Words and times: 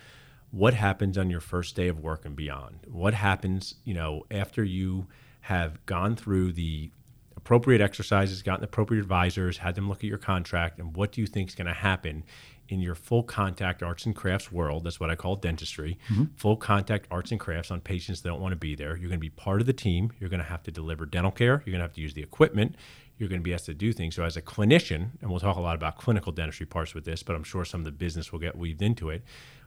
what 0.52 0.74
happens 0.74 1.18
on 1.18 1.30
your 1.30 1.42
first 1.42 1.76
day 1.76 1.88
of 1.88 2.00
work 2.00 2.26
and 2.26 2.36
beyond. 2.36 2.80
What 2.88 3.14
happens, 3.14 3.76
you 3.84 3.94
know, 3.94 4.26
after 4.32 4.64
you 4.64 5.08
have 5.42 5.86
gone 5.86 6.16
through 6.16 6.54
the 6.54 6.92
appropriate 7.36 7.82
exercises, 7.82 8.42
gotten 8.42 8.64
appropriate 8.64 9.02
advisors, 9.02 9.60
had 9.60 9.76
them 9.76 9.88
look 9.88 10.00
at 10.00 10.04
your 10.04 10.18
contract, 10.18 10.80
and 10.80 10.96
what 10.96 11.12
do 11.12 11.22
you 11.22 11.28
think 11.28 11.50
is 11.50 11.56
going 11.56 11.68
to 11.68 11.74
happen 11.74 12.24
in 12.70 12.80
your 12.80 12.96
full 12.96 13.24
contact 13.24 13.84
arts 13.84 14.06
and 14.06 14.16
crafts 14.16 14.52
world? 14.52 14.84
That's 14.84 15.00
what 15.00 15.10
I 15.10 15.16
call 15.16 15.36
dentistry. 15.36 15.98
Mm-hmm. 16.10 16.26
Full 16.36 16.58
contact 16.58 17.08
arts 17.12 17.32
and 17.32 17.40
crafts 17.40 17.72
on 17.72 17.82
patients 17.82 18.22
that 18.22 18.30
don't 18.30 18.42
want 18.42 18.52
to 18.54 18.58
be 18.58 18.76
there. 18.76 18.98
You're 18.98 19.10
going 19.10 19.12
to 19.12 19.18
be 19.18 19.30
part 19.30 19.62
of 19.62 19.68
the 19.68 19.74
team. 19.74 20.12
You're 20.20 20.30
going 20.30 20.42
to 20.42 20.46
have 20.46 20.64
to 20.64 20.72
deliver 20.72 21.06
dental 21.06 21.32
care. 21.32 21.64
You're 21.66 21.72
going 21.72 21.80
to 21.80 21.88
have 21.88 21.94
to 21.94 22.02
use 22.02 22.14
the 22.14 22.24
equipment. 22.24 22.76
You're 23.18 23.30
going 23.30 23.42
to 23.42 23.44
be 23.44 23.54
asked 23.54 23.66
to 23.66 23.74
do 23.74 23.94
things. 23.94 24.16
So, 24.16 24.24
as 24.24 24.38
a 24.38 24.42
clinician, 24.42 25.10
and 25.22 25.30
we'll 25.30 25.40
talk 25.40 25.58
a 25.58 25.62
lot 25.62 25.76
about 25.76 25.98
clinical 25.98 26.32
dentistry 26.32 26.66
parts 26.66 26.94
with 26.94 27.06
this, 27.06 27.24
but 27.24 27.36
I'm 27.36 27.44
sure 27.44 27.66
some 27.66 27.82
of 27.82 27.86
the 27.86 27.92
business 27.92 28.32
will 28.32 28.40
get 28.40 28.56
weaved 28.56 28.82
into 28.82 29.10
it. 29.10 29.24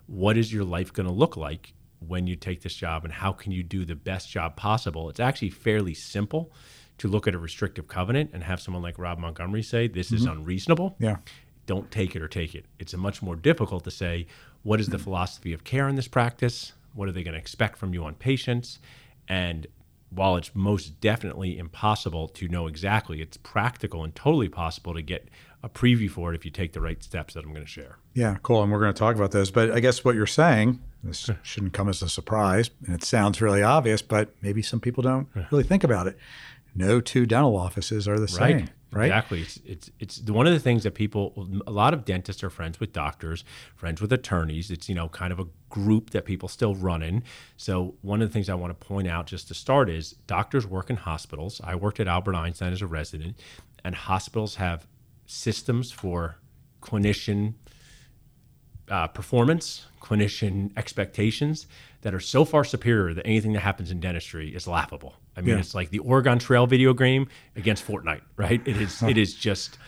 What 0.07 0.37
is 0.37 0.53
your 0.53 0.65
life 0.65 0.93
going 0.93 1.09
to 1.09 1.13
look 1.13 1.37
like 1.37 1.73
when 2.07 2.27
you 2.27 2.37
take 2.37 2.63
this 2.63 2.75
job, 2.75 3.05
and 3.05 3.13
how 3.13 3.33
can 3.33 3.53
you 3.53 3.63
do 3.63 3.85
the 3.85 3.97
best 3.97 4.31
job 4.31 4.57
possible? 4.57 5.11
It's 5.11 5.21
actually 5.21 5.51
fairly 5.51 5.95
simple 5.95 6.53
to 7.01 7.09
look 7.09 7.27
at 7.27 7.35
a 7.35 7.39
restrictive 7.39 7.89
covenant 7.89 8.31
and 8.35 8.45
have 8.45 8.61
someone 8.61 8.83
like 8.83 8.99
Rob 8.99 9.19
Montgomery 9.19 9.63
say, 9.63 9.89
This 9.89 10.13
is 10.13 10.27
mm-hmm. 10.27 10.39
unreasonable 10.39 10.97
Yeah. 10.99 11.17
Don't 11.71 11.89
take 11.93 12.17
it 12.17 12.21
or 12.21 12.27
take 12.27 12.57
it. 12.57 12.65
It's 12.81 12.95
a 12.95 12.99
much 12.99 13.23
more 13.23 13.37
difficult 13.37 13.85
to 13.85 13.93
say, 13.93 14.27
what 14.65 14.81
is 14.81 14.89
the 14.89 14.97
hmm. 14.97 15.05
philosophy 15.05 15.53
of 15.53 15.63
care 15.63 15.89
in 15.89 15.95
this 15.95 16.09
practice? 16.09 16.73
What 16.95 17.09
are 17.09 17.13
they 17.13 17.23
going 17.23 17.35
to 17.35 17.39
expect 17.39 17.79
from 17.79 17.95
you 17.95 18.05
on 18.05 18.15
patients? 18.17 18.81
And 19.29 19.69
while 20.11 20.37
it's 20.37 20.51
most 20.53 21.01
definitely 21.01 21.57
impossible 21.59 22.27
to 22.27 22.49
know 22.49 22.67
exactly, 22.67 23.23
it's 23.23 23.37
practical 23.37 24.03
and 24.03 24.13
totally 24.17 24.49
possible 24.49 24.95
to 24.95 25.01
get 25.01 25.29
a 25.63 25.69
preview 25.69 26.11
for 26.11 26.33
it 26.33 26.35
if 26.35 26.45
you 26.45 26.51
take 26.51 26.73
the 26.73 26.81
right 26.81 27.01
steps 27.05 27.35
that 27.35 27.45
I'm 27.45 27.53
going 27.53 27.65
to 27.65 27.71
share. 27.71 27.99
Yeah, 28.15 28.39
cool. 28.43 28.65
And 28.65 28.73
we're 28.73 28.81
going 28.81 28.93
to 28.93 28.99
talk 28.99 29.15
about 29.15 29.31
those. 29.31 29.53
But 29.53 29.71
I 29.71 29.79
guess 29.79 30.05
what 30.05 30.17
you're 30.17 30.27
saying, 30.27 30.81
this 31.05 31.31
shouldn't 31.45 31.73
come 31.73 31.89
as 31.89 32.03
a 32.03 32.09
surprise. 32.09 32.71
And 32.85 32.97
it 32.97 33.05
sounds 33.05 33.41
really 33.41 33.63
obvious, 33.63 34.03
but 34.03 34.35
maybe 34.43 34.63
some 34.63 34.81
people 34.81 35.05
don't 35.05 35.29
really 35.53 35.63
think 35.63 35.85
about 35.85 36.09
it. 36.09 36.19
No 36.75 37.01
two 37.01 37.27
dental 37.27 37.57
offices 37.57 38.09
are 38.09 38.19
the 38.19 38.27
same, 38.27 38.57
right? 38.57 38.71
Exactly. 39.07 39.43
It's 39.43 39.61
it's 39.65 39.91
it's 40.01 40.21
one 40.23 40.47
of 40.47 40.53
the 40.53 40.59
things 40.59 40.83
that 40.83 40.95
people. 40.95 41.49
A 41.67 41.71
lot 41.71 41.95
of 41.95 42.05
dentists 42.05 42.43
are 42.43 42.51
friends 42.51 42.81
with 42.81 42.93
doctors, 42.93 43.45
friends 43.77 44.01
with 44.01 44.13
attorneys. 44.13 44.71
It's 44.71 44.89
you 44.89 44.95
know 44.95 45.09
kind 45.09 45.33
of 45.33 45.39
a 45.39 45.47
group 45.69 46.11
that 46.11 46.25
people 46.25 46.49
still 46.49 46.75
run 46.75 47.03
in. 47.03 47.23
So 47.57 47.95
one 48.03 48.21
of 48.21 48.29
the 48.29 48.33
things 48.33 48.49
I 48.49 48.55
want 48.55 48.79
to 48.79 48.87
point 48.87 49.07
out 49.07 49.27
just 49.27 49.49
to 49.49 49.55
start 49.55 49.89
is 49.89 50.13
doctors 50.27 50.67
work 50.67 50.91
in 50.91 50.97
hospitals. 50.97 51.61
I 51.63 51.77
worked 51.77 52.01
at 52.01 52.09
Albert 52.09 52.35
Einstein 52.35 52.73
as 52.73 52.83
a 52.83 52.87
resident, 52.87 53.39
and 53.85 53.95
hospitals 53.95 54.57
have 54.57 54.87
systems 55.27 55.93
for 55.93 56.37
clinician 56.83 57.55
uh, 58.89 59.07
performance, 59.07 59.87
clinician 60.01 60.77
expectations 60.77 61.67
that 62.03 62.15
are 62.15 62.21
so 62.21 62.45
far 62.45 62.65
superior 62.65 63.13
that 63.15 63.27
anything 63.27 63.53
that 63.53 63.61
happens 63.61 63.91
in 63.91 64.01
dentistry 64.01 64.55
is 64.55 64.67
laughable. 64.67 65.15
I 65.37 65.41
mean, 65.43 65.51
Yeah. 65.55 65.61
it's 65.61 65.75
like 65.75 65.91
the 65.91 65.99
Oregon 66.01 66.39
Trail 66.39 66.67
video 66.67 66.95
game 66.95 67.29
against 67.57 67.87
Fortnite, 67.87 68.23
right? 68.37 68.61
It 68.67 68.77
is. 68.81 69.03
It 69.03 69.19
is 69.19 69.35
just 69.35 69.79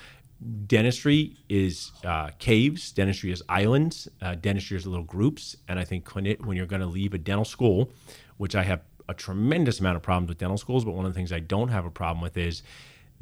dentistry 0.66 1.36
is 1.48 1.92
uh, 2.04 2.30
caves. 2.38 2.92
Dentistry 2.92 3.30
is 3.30 3.42
islands. 3.48 4.08
Uh, 4.20 4.34
dentistry 4.34 4.76
is 4.76 4.86
little 4.86 5.04
groups. 5.04 5.56
And 5.68 5.78
I 5.78 5.84
think 5.84 6.04
clini- 6.04 6.44
when 6.44 6.56
you're 6.56 6.66
going 6.66 6.80
to 6.82 6.86
leave 6.88 7.14
a 7.14 7.18
dental 7.18 7.44
school, 7.44 7.90
which 8.36 8.54
I 8.54 8.62
have 8.64 8.80
a 9.08 9.14
tremendous 9.14 9.80
amount 9.80 9.96
of 9.96 10.02
problems 10.02 10.28
with 10.28 10.38
dental 10.38 10.58
schools, 10.58 10.84
but 10.84 10.92
one 10.92 11.04
of 11.06 11.12
the 11.12 11.16
things 11.18 11.32
I 11.32 11.40
don't 11.40 11.68
have 11.68 11.84
a 11.84 11.90
problem 11.90 12.22
with 12.22 12.36
is 12.36 12.62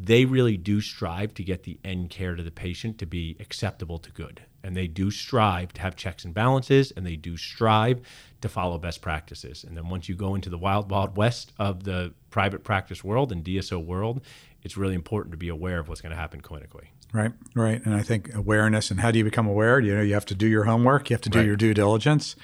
they 0.02 0.24
really 0.24 0.56
do 0.56 0.80
strive 0.80 1.34
to 1.34 1.44
get 1.44 1.64
the 1.64 1.78
end 1.84 2.08
care 2.08 2.34
to 2.34 2.42
the 2.42 2.50
patient 2.50 2.96
to 2.98 3.06
be 3.06 3.36
acceptable 3.38 3.98
to 3.98 4.10
good. 4.12 4.42
And 4.62 4.74
they 4.76 4.86
do 4.86 5.10
strive 5.10 5.72
to 5.74 5.80
have 5.82 5.94
checks 5.96 6.24
and 6.24 6.32
balances, 6.32 6.90
and 6.90 7.06
they 7.06 7.16
do 7.16 7.36
strive 7.36 8.00
to 8.40 8.48
follow 8.48 8.78
best 8.78 9.02
practices. 9.02 9.62
And 9.62 9.76
then 9.76 9.88
once 9.90 10.08
you 10.08 10.14
go 10.14 10.34
into 10.34 10.48
the 10.48 10.58
wild, 10.58 10.90
wild 10.90 11.16
west 11.16 11.52
of 11.58 11.84
the 11.84 12.14
private 12.30 12.64
practice 12.64 13.04
world 13.04 13.30
and 13.30 13.44
DSO 13.44 13.84
world, 13.84 14.22
it's 14.62 14.76
really 14.76 14.94
important 14.94 15.32
to 15.32 15.38
be 15.38 15.48
aware 15.48 15.78
of 15.78 15.88
what's 15.88 16.00
going 16.00 16.10
to 16.10 16.16
happen 16.16 16.40
clinically. 16.40 16.88
Right, 17.12 17.32
right. 17.54 17.84
And 17.84 17.94
I 17.94 18.02
think 18.02 18.34
awareness 18.34 18.90
and 18.90 19.00
how 19.00 19.10
do 19.10 19.18
you 19.18 19.24
become 19.24 19.46
aware? 19.46 19.80
You 19.80 19.96
know, 19.96 20.02
you 20.02 20.14
have 20.14 20.26
to 20.26 20.34
do 20.34 20.46
your 20.46 20.64
homework, 20.64 21.10
you 21.10 21.14
have 21.14 21.22
to 21.22 21.30
do 21.30 21.38
Right. 21.38 21.46
your 21.46 21.56
due 21.56 21.74
diligence. 21.74 22.36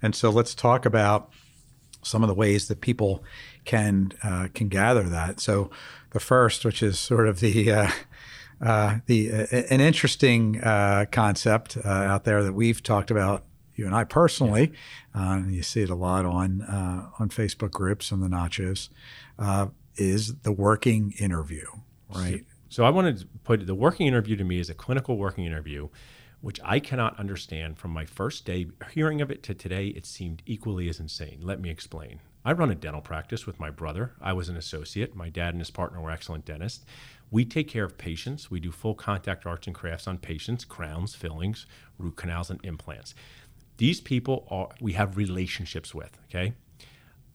And 0.00 0.14
so 0.14 0.30
let's 0.30 0.54
talk 0.54 0.86
about 0.86 1.30
some 2.04 2.22
of 2.22 2.28
the 2.28 2.34
ways 2.34 2.68
that 2.68 2.80
people 2.80 3.24
can 3.64 4.12
uh, 4.22 4.48
can 4.54 4.68
gather 4.68 5.04
that. 5.04 5.40
So 5.40 5.70
the 6.10 6.20
first, 6.20 6.64
which 6.64 6.82
is 6.82 6.98
sort 6.98 7.28
of 7.28 7.40
the 7.40 7.72
uh, 7.72 7.90
uh, 8.60 8.98
the 9.06 9.32
uh, 9.32 9.46
an 9.70 9.80
interesting 9.80 10.62
uh, 10.62 11.06
concept 11.10 11.76
uh, 11.84 11.88
out 11.88 12.24
there 12.24 12.42
that 12.42 12.52
we've 12.52 12.82
talked 12.82 13.10
about, 13.10 13.44
you 13.74 13.86
and 13.86 13.94
I 13.94 14.04
personally, 14.04 14.72
uh, 15.14 15.42
and 15.42 15.54
you 15.54 15.62
see 15.62 15.82
it 15.82 15.90
a 15.90 15.94
lot 15.94 16.24
on 16.24 16.62
uh, 16.62 17.08
on 17.18 17.28
Facebook 17.28 17.72
groups 17.72 18.12
and 18.12 18.22
the 18.22 18.28
nachos, 18.28 18.88
uh, 19.38 19.66
is 19.96 20.36
the 20.42 20.52
working 20.52 21.14
interview, 21.18 21.66
right? 22.14 22.44
So 22.68 22.84
I 22.84 22.90
wanted 22.90 23.18
to 23.18 23.26
put 23.44 23.66
the 23.66 23.74
working 23.74 24.06
interview 24.06 24.36
to 24.36 24.44
me 24.44 24.58
is 24.58 24.70
a 24.70 24.74
clinical 24.74 25.16
working 25.16 25.44
interview, 25.44 25.88
which 26.44 26.60
I 26.62 26.78
cannot 26.78 27.18
understand 27.18 27.78
from 27.78 27.90
my 27.90 28.04
first 28.04 28.44
day 28.44 28.66
hearing 28.92 29.22
of 29.22 29.30
it 29.30 29.42
to 29.44 29.54
today. 29.54 29.86
It 29.86 30.04
seemed 30.04 30.42
equally 30.44 30.90
as 30.90 31.00
insane. 31.00 31.38
Let 31.40 31.58
me 31.58 31.70
explain. 31.70 32.20
I 32.44 32.52
run 32.52 32.70
a 32.70 32.74
dental 32.74 33.00
practice 33.00 33.46
with 33.46 33.58
my 33.58 33.70
brother. 33.70 34.12
I 34.20 34.34
was 34.34 34.50
an 34.50 34.56
associate. 34.58 35.16
My 35.16 35.30
dad 35.30 35.54
and 35.54 35.60
his 35.62 35.70
partner 35.70 36.02
were 36.02 36.10
excellent 36.10 36.44
dentists. 36.44 36.84
We 37.30 37.46
take 37.46 37.66
care 37.66 37.84
of 37.84 37.96
patients. 37.96 38.50
We 38.50 38.60
do 38.60 38.70
full 38.70 38.94
contact 38.94 39.46
arts 39.46 39.66
and 39.66 39.74
crafts 39.74 40.06
on 40.06 40.18
patients, 40.18 40.66
crowns, 40.66 41.14
fillings, 41.14 41.64
root 41.96 42.16
canals, 42.16 42.50
and 42.50 42.62
implants. 42.62 43.14
These 43.78 44.02
people 44.02 44.46
are 44.50 44.68
we 44.82 44.92
have 44.92 45.16
relationships 45.16 45.94
with, 45.94 46.18
okay? 46.28 46.52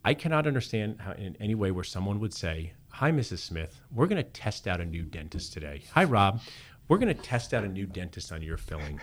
I 0.06 0.14
cannot 0.14 0.46
understand 0.46 1.02
how, 1.02 1.14
in 1.14 1.36
any 1.40 1.56
way, 1.56 1.72
where 1.72 1.84
someone 1.84 2.20
would 2.20 2.34
say, 2.36 2.74
Hi, 2.94 3.12
Mrs. 3.12 3.40
Smith, 3.40 3.80
we're 3.92 4.08
to 4.08 4.24
test 4.24 4.68
out 4.68 4.82
a 4.82 4.86
new 4.86 5.04
dentist 5.04 5.54
today. 5.54 5.84
Hi, 5.94 6.04
Rob, 6.04 6.42
we're 6.89 6.97
going 6.97 7.15
to 7.15 7.21
test 7.21 7.53
out 7.53 7.63
a 7.63 7.68
new 7.69 7.86
dentist 7.86 8.33
on 8.33 8.41
your 8.41 8.57
filling. 8.57 9.00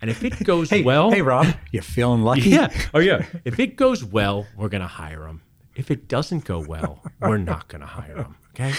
And 0.00 0.10
if 0.10 0.24
it 0.24 0.42
goes 0.42 0.70
Hey, 0.70 0.82
well, 0.82 1.10
hey, 1.10 1.22
Rob, 1.22 1.46
you're 1.70 1.82
feeling 1.82 2.22
lucky? 2.22 2.50
yeah. 2.50 2.68
Oh, 2.92 2.98
yeah. 2.98 3.24
If 3.44 3.60
it 3.60 3.76
goes 3.76 4.02
well, 4.04 4.46
we're 4.56 4.68
going 4.68 4.80
to 4.80 4.88
hire 4.88 5.26
him. 5.28 5.42
If 5.76 5.90
it 5.90 6.08
doesn't 6.08 6.44
go 6.44 6.58
well, 6.66 7.02
we're 7.20 7.36
not 7.36 7.68
going 7.68 7.82
to 7.82 7.86
hire 7.86 8.16
him. 8.16 8.36
Okay. 8.54 8.72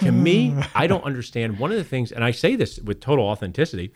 To 0.00 0.12
me, 0.12 0.54
I 0.74 0.86
don't 0.86 1.02
understand. 1.04 1.58
One 1.58 1.72
of 1.72 1.78
the 1.78 1.84
things, 1.84 2.12
and 2.12 2.22
I 2.22 2.30
say 2.30 2.54
this 2.54 2.78
with 2.78 3.00
total 3.00 3.24
authenticity, 3.24 3.94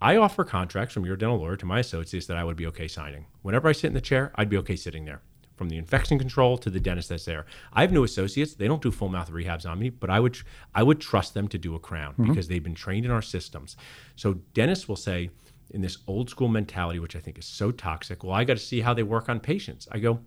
I 0.00 0.16
offer 0.16 0.42
contracts 0.42 0.94
from 0.94 1.04
your 1.04 1.16
dental 1.16 1.36
lawyer 1.36 1.56
to 1.56 1.66
my 1.66 1.80
associates 1.80 2.24
that 2.26 2.38
I 2.38 2.44
would 2.44 2.56
be 2.56 2.66
okay 2.68 2.88
signing. 2.88 3.26
Whenever 3.42 3.68
I 3.68 3.72
sit 3.72 3.88
in 3.88 3.92
the 3.92 4.00
chair, 4.00 4.32
I'd 4.36 4.48
be 4.48 4.56
okay 4.56 4.76
sitting 4.76 5.04
there. 5.04 5.20
From 5.60 5.68
the 5.68 5.76
infection 5.76 6.18
control 6.18 6.56
to 6.56 6.70
the 6.70 6.80
dentist 6.80 7.10
that's 7.10 7.26
there. 7.26 7.44
I 7.74 7.82
have 7.82 7.92
new 7.92 8.02
associates. 8.02 8.54
They 8.54 8.66
don't 8.66 8.80
do 8.80 8.90
full 8.90 9.10
mouth 9.10 9.30
rehabs 9.30 9.68
on 9.68 9.78
me, 9.78 9.90
but 9.90 10.08
I 10.08 10.18
would 10.18 10.38
I 10.74 10.82
would 10.82 11.02
trust 11.02 11.34
them 11.34 11.48
to 11.48 11.58
do 11.58 11.74
a 11.74 11.78
crown 11.78 12.14
mm-hmm. 12.14 12.28
because 12.28 12.48
they've 12.48 12.62
been 12.62 12.74
trained 12.74 13.04
in 13.04 13.10
our 13.10 13.20
systems. 13.20 13.76
So 14.16 14.40
dentists 14.54 14.88
will 14.88 14.96
say, 14.96 15.28
in 15.68 15.82
this 15.82 15.98
old 16.06 16.30
school 16.30 16.48
mentality, 16.48 16.98
which 16.98 17.14
I 17.14 17.18
think 17.18 17.38
is 17.38 17.44
so 17.44 17.72
toxic, 17.72 18.24
well, 18.24 18.32
I 18.32 18.44
got 18.44 18.56
to 18.56 18.62
see 18.62 18.80
how 18.80 18.94
they 18.94 19.02
work 19.02 19.28
on 19.28 19.38
patients. 19.38 19.86
I 19.92 19.98
go, 19.98 20.20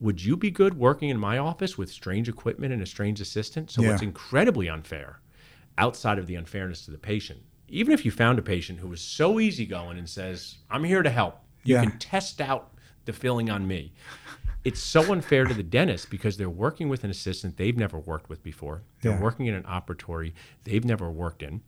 would 0.00 0.24
you 0.24 0.34
be 0.34 0.50
good 0.50 0.78
working 0.78 1.10
in 1.10 1.18
my 1.18 1.36
office 1.36 1.76
with 1.76 1.92
strange 1.92 2.26
equipment 2.26 2.72
and 2.72 2.80
a 2.80 2.86
strange 2.86 3.20
assistant? 3.20 3.70
So 3.70 3.82
Yeah. 3.82 3.92
it's 3.92 4.00
incredibly 4.00 4.70
unfair 4.70 5.20
outside 5.76 6.18
of 6.18 6.26
the 6.26 6.36
unfairness 6.36 6.86
to 6.86 6.90
the 6.90 6.96
patient. 6.96 7.40
Even 7.68 7.92
if 7.92 8.06
you 8.06 8.10
found 8.10 8.38
a 8.38 8.42
patient 8.42 8.80
who 8.80 8.88
was 8.88 9.02
so 9.02 9.38
easygoing 9.40 9.98
and 9.98 10.08
says, 10.08 10.56
I'm 10.70 10.84
here 10.84 11.02
to 11.02 11.10
help, 11.10 11.38
you 11.64 11.74
Yeah. 11.74 11.82
can 11.84 11.98
test 11.98 12.40
out 12.40 12.72
the 13.06 13.12
filling 13.14 13.48
on 13.48 13.66
me. 13.66 13.92
It's 14.62 14.80
so 14.80 15.12
unfair 15.12 15.44
to 15.46 15.54
the 15.54 15.62
dentist 15.62 16.10
because 16.10 16.36
they're 16.36 16.50
working 16.50 16.88
with 16.88 17.02
an 17.04 17.10
assistant 17.10 17.56
they've 17.56 17.76
never 17.76 17.98
worked 17.98 18.28
with 18.28 18.42
before. 18.42 18.82
They're 19.00 19.12
Yeah. 19.12 19.20
working 19.20 19.46
in 19.46 19.54
an 19.54 19.62
operatory 19.62 20.32
they've 20.64 20.84
never 20.84 21.10
worked 21.10 21.42
in. 21.42 21.62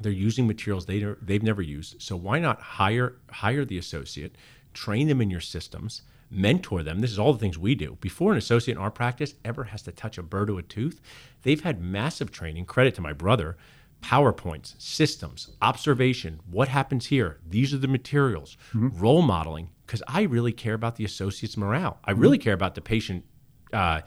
They're 0.00 0.12
using 0.12 0.46
materials 0.46 0.86
they 0.86 1.00
they've 1.20 1.42
never 1.42 1.62
used. 1.62 2.00
So 2.00 2.16
why 2.16 2.38
not 2.38 2.60
hire 2.60 3.16
hire 3.30 3.64
the 3.64 3.78
associate, 3.78 4.36
train 4.72 5.08
them 5.08 5.20
in 5.20 5.30
your 5.30 5.40
systems, 5.40 6.02
mentor 6.30 6.82
them. 6.82 7.00
This 7.00 7.12
is 7.12 7.18
all 7.18 7.34
the 7.34 7.38
things 7.38 7.58
we 7.58 7.74
do. 7.74 7.98
Before 8.00 8.32
an 8.32 8.38
associate 8.38 8.76
in 8.76 8.82
our 8.82 8.90
practice 8.90 9.34
ever 9.44 9.64
has 9.64 9.82
to 9.82 9.92
touch 9.92 10.16
a 10.16 10.22
bur 10.22 10.50
or 10.50 10.58
a 10.60 10.62
tooth, 10.62 11.00
they've 11.42 11.62
had 11.62 11.82
massive 11.82 12.30
training. 12.32 12.64
Credit 12.64 12.94
to 12.94 13.02
my 13.02 13.12
brother. 13.12 13.56
PowerPoints, 14.02 14.74
systems, 14.80 15.50
observation, 15.62 16.40
what 16.50 16.66
happens 16.66 17.06
here? 17.06 17.38
These 17.48 17.72
are 17.72 17.78
the 17.78 17.86
materials, 17.86 18.56
mm-hmm. 18.74 18.88
role 18.98 19.22
modeling, 19.22 19.68
because 19.92 20.02
I 20.08 20.22
really 20.22 20.52
care 20.52 20.72
about 20.72 20.96
the 20.96 21.04
associate's 21.04 21.54
morale. 21.54 21.98
I 22.02 22.12
really 22.12 22.38
care 22.38 22.54
about 22.54 22.74
the 22.74 22.80
patient 22.80 23.26
uh, 23.74 24.00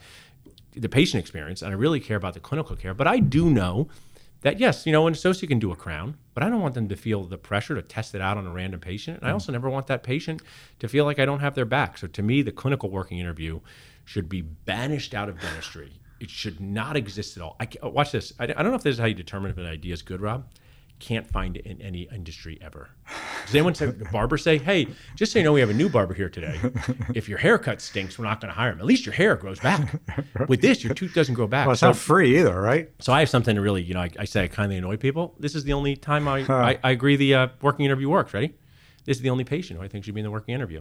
the 0.72 0.88
patient 0.88 1.20
experience 1.20 1.62
and 1.62 1.70
I 1.70 1.74
really 1.74 2.00
care 2.00 2.16
about 2.16 2.34
the 2.34 2.40
clinical 2.40 2.74
care. 2.74 2.92
But 2.92 3.06
I 3.06 3.20
do 3.20 3.48
know 3.48 3.86
that 4.40 4.58
yes, 4.58 4.84
you 4.84 4.90
know, 4.90 5.06
an 5.06 5.12
associate 5.12 5.48
can 5.48 5.60
do 5.60 5.70
a 5.70 5.76
crown, 5.76 6.16
but 6.34 6.42
I 6.42 6.50
don't 6.50 6.60
want 6.60 6.74
them 6.74 6.88
to 6.88 6.96
feel 6.96 7.22
the 7.22 7.38
pressure 7.38 7.76
to 7.76 7.82
test 7.82 8.16
it 8.16 8.20
out 8.20 8.36
on 8.36 8.48
a 8.48 8.50
random 8.50 8.80
patient. 8.80 9.20
And 9.20 9.28
I 9.28 9.32
also 9.32 9.52
never 9.52 9.70
want 9.70 9.86
that 9.86 10.02
patient 10.02 10.42
to 10.80 10.88
feel 10.88 11.04
like 11.04 11.20
I 11.20 11.24
don't 11.24 11.38
have 11.38 11.54
their 11.54 11.64
back. 11.64 11.98
So 11.98 12.08
to 12.08 12.22
me, 12.22 12.42
the 12.42 12.50
clinical 12.50 12.90
working 12.90 13.20
interview 13.20 13.60
should 14.04 14.28
be 14.28 14.42
banished 14.42 15.14
out 15.14 15.28
of 15.28 15.40
dentistry. 15.40 16.00
It 16.18 16.30
should 16.30 16.60
not 16.60 16.96
exist 16.96 17.36
at 17.36 17.44
all. 17.44 17.56
I 17.60 17.68
watch 17.86 18.10
this. 18.10 18.32
I, 18.40 18.44
I 18.44 18.46
don't 18.46 18.70
know 18.70 18.74
if 18.74 18.82
this 18.82 18.94
is 18.94 18.98
how 18.98 19.06
you 19.06 19.14
determine 19.14 19.52
if 19.52 19.58
an 19.58 19.66
idea 19.66 19.94
is 19.94 20.02
good, 20.02 20.20
Rob. 20.20 20.48
Can't 20.98 21.26
find 21.30 21.58
it 21.58 21.66
in 21.66 21.82
any 21.82 22.08
industry 22.10 22.58
ever. 22.62 22.88
Does 23.44 23.54
anyone 23.54 23.74
say 23.74 23.86
the 23.86 24.04
barber 24.12 24.38
say, 24.38 24.56
"Hey, 24.56 24.88
just 25.14 25.30
so 25.32 25.38
you 25.38 25.44
know, 25.44 25.52
we 25.52 25.60
have 25.60 25.68
a 25.68 25.74
new 25.74 25.90
barber 25.90 26.14
here 26.14 26.30
today. 26.30 26.58
If 27.14 27.28
your 27.28 27.36
haircut 27.36 27.82
stinks, 27.82 28.18
we're 28.18 28.24
not 28.24 28.40
going 28.40 28.48
to 28.48 28.54
hire 28.58 28.72
him. 28.72 28.78
At 28.80 28.86
least 28.86 29.04
your 29.04 29.12
hair 29.14 29.36
grows 29.36 29.60
back. 29.60 30.00
With 30.48 30.62
this, 30.62 30.82
your 30.82 30.94
tooth 30.94 31.12
doesn't 31.12 31.34
grow 31.34 31.46
back." 31.46 31.66
Well, 31.66 31.72
it's 31.72 31.80
So- 31.80 31.88
not 31.88 31.96
free 31.96 32.38
either, 32.40 32.58
right? 32.58 32.90
so 32.98 33.12
I 33.12 33.20
have 33.20 33.28
something 33.28 33.54
to 33.56 33.60
really, 33.60 33.82
you 33.82 33.92
know, 33.92 34.00
I, 34.00 34.10
I 34.18 34.24
say 34.24 34.44
I 34.44 34.48
kindly 34.48 34.78
annoy 34.78 34.96
people. 34.96 35.34
This 35.38 35.54
is 35.54 35.64
the 35.64 35.74
only 35.74 35.96
time 35.96 36.26
I, 36.28 36.40
I, 36.48 36.78
I 36.82 36.90
agree 36.92 37.16
the 37.16 37.34
uh, 37.34 37.48
working 37.60 37.84
interview 37.84 38.08
works. 38.08 38.32
Ready? 38.32 38.54
This 39.04 39.18
is 39.18 39.22
the 39.22 39.30
only 39.30 39.44
patient 39.44 39.78
who 39.78 39.84
I 39.84 39.88
think 39.88 40.04
should 40.04 40.14
be 40.14 40.20
in 40.20 40.24
the 40.24 40.30
working 40.30 40.54
interview. 40.54 40.80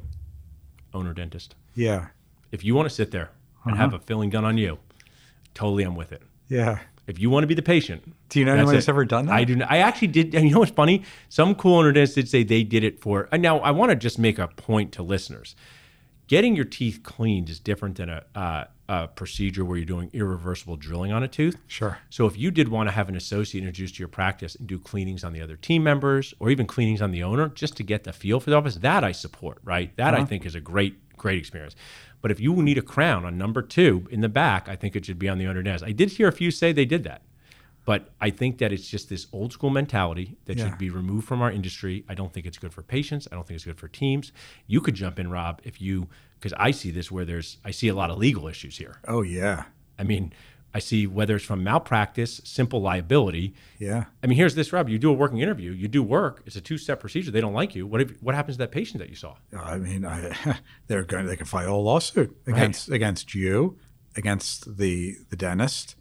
Owner 0.93 1.13
dentist. 1.13 1.55
Yeah. 1.75 2.07
If 2.53 2.63
you 2.63 2.73
want 2.73 2.87
to 2.87 2.95
sit 2.95 3.11
there 3.11 3.31
and 3.65 3.75
have 3.75 3.93
a 3.93 3.99
filling 3.99 4.29
done 4.29 4.45
on 4.45 4.57
you, 4.57 4.79
totally 5.53 5.83
I'm 5.83 5.95
with 5.95 6.13
it. 6.13 6.21
Yeah. 6.47 6.79
If 7.07 7.19
you 7.19 7.29
want 7.29 7.43
to 7.43 7.47
be 7.47 7.53
the 7.53 7.61
patient, 7.61 8.03
Do 8.29 8.39
you 8.39 8.45
know 8.45 8.53
anyone 8.53 8.73
that's 8.73 8.89
ever 8.89 9.05
done 9.05 9.27
that? 9.27 9.33
I 9.33 9.43
do. 9.43 9.55
Not, 9.57 9.71
I 9.71 9.77
actually 9.77 10.07
did. 10.07 10.33
And 10.33 10.45
you 10.47 10.53
know 10.53 10.59
what's 10.59 10.71
funny? 10.71 11.03
Some 11.29 11.53
cool 11.53 11.75
owner 11.77 11.91
dentists 11.91 12.15
did 12.15 12.27
say 12.27 12.43
they 12.43 12.63
did 12.63 12.83
it 12.83 12.99
for. 12.99 13.29
And 13.31 13.43
now 13.43 13.59
I 13.59 13.69
want 13.71 13.91
to 13.91 13.95
just 13.95 14.17
make 14.17 14.39
a 14.39 14.47
point 14.47 14.91
to 14.93 15.03
listeners: 15.03 15.55
getting 16.27 16.55
your 16.55 16.65
teeth 16.65 17.01
cleaned 17.03 17.49
is 17.51 17.59
different 17.59 17.97
than 17.97 18.09
a, 18.09 18.23
uh, 18.33 18.63
a 18.89 19.07
procedure 19.07 19.63
where 19.63 19.77
you're 19.77 19.85
doing 19.85 20.09
irreversible 20.13 20.77
drilling 20.77 21.11
on 21.11 21.21
a 21.21 21.27
tooth. 21.27 21.57
Sure. 21.67 21.99
So 22.09 22.25
if 22.25 22.35
you 22.37 22.49
did 22.49 22.69
want 22.69 22.87
to 22.89 22.91
have 22.91 23.07
an 23.07 23.15
associate 23.15 23.61
introduced 23.61 23.95
to 23.95 23.99
your 23.99 24.07
practice 24.07 24.55
and 24.55 24.65
do 24.67 24.79
cleanings 24.79 25.23
on 25.23 25.31
the 25.31 25.41
other 25.41 25.57
team 25.57 25.83
members 25.83 26.33
or 26.39 26.49
even 26.49 26.65
cleanings 26.65 27.03
on 27.03 27.11
the 27.11 27.21
owner 27.21 27.49
just 27.49 27.77
to 27.77 27.83
get 27.83 28.03
the 28.03 28.13
feel 28.13 28.39
for 28.39 28.49
the 28.49 28.55
office, 28.55 28.77
that 28.77 29.03
I 29.03 29.11
support, 29.11 29.59
right? 29.63 29.95
That 29.97 30.15
Uh-huh. 30.15 30.23
I 30.23 30.25
think 30.25 30.43
is 30.45 30.55
a 30.55 30.59
great, 30.59 31.15
great 31.17 31.37
experience. 31.37 31.75
But 32.21 32.31
if 32.31 32.39
you 32.39 32.55
need 32.61 32.77
a 32.77 32.81
crown 32.81 33.25
on 33.25 33.37
number 33.37 33.61
two 33.61 34.07
in 34.09 34.21
the 34.21 34.29
back, 34.29 34.67
I 34.67 34.75
think 34.75 34.95
it 34.95 35.05
should 35.05 35.19
be 35.19 35.29
on 35.29 35.37
the 35.37 35.63
desk. 35.63 35.83
I 35.85 35.91
did 35.91 36.09
hear 36.11 36.27
a 36.27 36.31
few 36.31 36.51
say 36.51 36.71
they 36.71 36.85
did 36.85 37.03
that. 37.03 37.21
But 37.85 38.09
I 38.19 38.31
think 38.31 38.57
that 38.57 38.73
it's 38.73 38.89
just 38.89 39.09
this 39.09 39.27
old 39.31 39.53
school 39.53 39.69
mentality 39.69 40.37
that 40.45 40.57
Yeah. 40.57 40.69
should 40.69 40.79
be 40.79 40.89
removed 40.89 41.27
from 41.27 41.41
our 41.43 41.51
industry. 41.51 42.03
I 42.09 42.15
don't 42.15 42.33
think 42.33 42.47
it's 42.47 42.57
good 42.57 42.73
for 42.73 42.81
patients. 42.81 43.27
I 43.31 43.35
don't 43.35 43.45
think 43.47 43.55
it's 43.57 43.65
good 43.65 43.77
for 43.77 43.87
teams. 43.87 44.31
You 44.65 44.81
could 44.81 44.95
jump 44.95 45.19
in, 45.19 45.29
Rob, 45.29 45.61
if 45.63 45.79
you 45.79 46.07
because 46.39 46.53
I 46.57 46.71
see 46.71 46.89
this 46.91 47.11
where 47.11 47.25
there's 47.25 47.57
I 47.63 47.71
see 47.71 47.87
a 47.87 47.95
lot 47.95 48.09
of 48.09 48.17
legal 48.17 48.47
issues 48.47 48.77
here. 48.77 48.97
Oh 49.07 49.21
yeah. 49.21 49.65
I 49.99 50.03
mean, 50.03 50.33
I 50.75 50.79
see 50.79 51.07
whether 51.07 51.37
it's 51.37 51.45
from 51.45 51.63
malpractice, 51.63 52.41
simple 52.43 52.81
liability. 52.81 53.53
Yeah. 53.79 54.03
I 54.21 54.27
mean, 54.27 54.35
here's 54.35 54.55
this, 54.55 54.73
Rob. 54.73 54.89
You 54.89 54.99
do 54.99 55.09
a 55.09 55.13
working 55.13 55.39
interview. 55.39 55.71
You 55.71 55.87
do 55.87 56.03
work. 56.03 56.43
It's 56.45 56.57
a 56.57 56.61
two-step 56.61 56.99
procedure. 56.99 57.31
They 57.31 57.39
don't 57.39 57.53
like 57.53 57.75
you. 57.75 57.87
What 57.87 58.01
if, 58.01 58.21
what 58.21 58.35
happens 58.35 58.57
to 58.57 58.63
that 58.63 58.73
patient 58.73 58.99
that 58.99 59.07
you 59.07 59.15
saw? 59.15 59.37
I 59.57 59.77
mean, 59.77 60.05
I, 60.05 60.35
they're 60.87 61.05
going. 61.05 61.27
They 61.27 61.37
can 61.37 61.45
file 61.45 61.75
a 61.75 61.77
lawsuit 61.77 62.35
against 62.45 62.89
against 62.89 63.33
you, 63.33 63.77
against 64.17 64.77
the 64.77 65.15
the 65.29 65.37
dentist. 65.37 65.95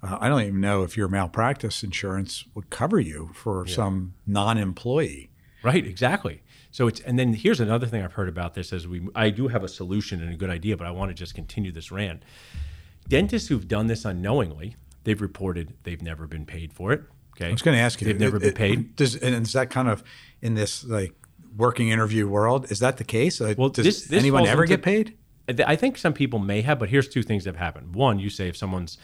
Uh, 0.00 0.18
I 0.20 0.28
don't 0.28 0.42
even 0.42 0.60
know 0.60 0.84
if 0.84 0.96
your 0.96 1.08
malpractice 1.08 1.82
insurance 1.82 2.44
would 2.54 2.70
cover 2.70 3.00
you 3.00 3.32
for 3.34 3.66
some 3.66 4.14
non-employee. 4.28 5.30
Right, 5.64 5.84
exactly. 5.84 6.44
So 6.70 6.86
it's 6.86 7.00
and 7.00 7.18
then 7.18 7.34
here's 7.34 7.58
another 7.58 7.88
thing 7.88 8.04
I've 8.04 8.12
heard 8.12 8.28
about 8.28 8.54
this 8.54 8.72
as 8.72 8.86
we 8.86 9.08
I 9.12 9.30
do 9.30 9.48
have 9.48 9.64
a 9.64 9.68
solution 9.68 10.22
and 10.22 10.32
a 10.32 10.36
good 10.36 10.50
idea, 10.50 10.76
but 10.76 10.86
I 10.86 10.92
want 10.92 11.10
to 11.10 11.14
just 11.14 11.34
continue 11.34 11.72
this 11.72 11.90
rant. 11.90 12.22
Dentists 13.10 13.48
who've 13.48 13.66
done 13.68 13.86
this 13.88 14.04
unknowingly, 14.04 14.76
they've 15.04 15.20
reported 15.20 15.74
they've 15.82 16.02
never 16.02 16.26
been 16.26 16.46
paid 16.46 16.72
for 16.72 16.92
it. 16.92 17.02
Okay. 17.36 17.48
I 17.48 17.52
was 17.52 17.62
going 17.62 17.76
to 17.76 17.80
ask 17.82 18.00
you. 18.00 18.06
They've 18.06 18.18
never 18.18 18.36
it- 18.38 18.40
been 18.42 18.54
paid. 18.54 18.96
Does 18.96 19.16
and 19.16 19.34
is 19.46 19.52
that 19.52 19.70
kind 19.70 19.88
of 19.88 20.02
in 20.40 20.54
this 20.54 20.84
like 20.84 21.14
working 21.56 21.88
interview 21.90 22.28
world? 22.28 22.70
Is 22.70 22.78
that 22.80 22.96
the 22.96 23.04
case? 23.04 23.40
Well, 23.40 23.68
does 23.70 23.84
this- 23.84 24.04
this 24.06 24.18
anyone 24.20 24.46
ever 24.46 24.62
into- 24.64 24.76
get 24.76 24.82
paid? 24.82 25.16
I 25.66 25.74
think 25.74 25.98
some 25.98 26.12
people 26.12 26.38
may 26.38 26.60
have, 26.62 26.78
but 26.78 26.90
here's 26.90 27.08
two 27.08 27.22
things 27.22 27.44
that 27.44 27.54
have 27.56 27.60
happened. 27.60 27.94
One, 27.96 28.20
you 28.20 28.30
say 28.30 28.46
if 28.48 28.56
someone's 28.56 28.98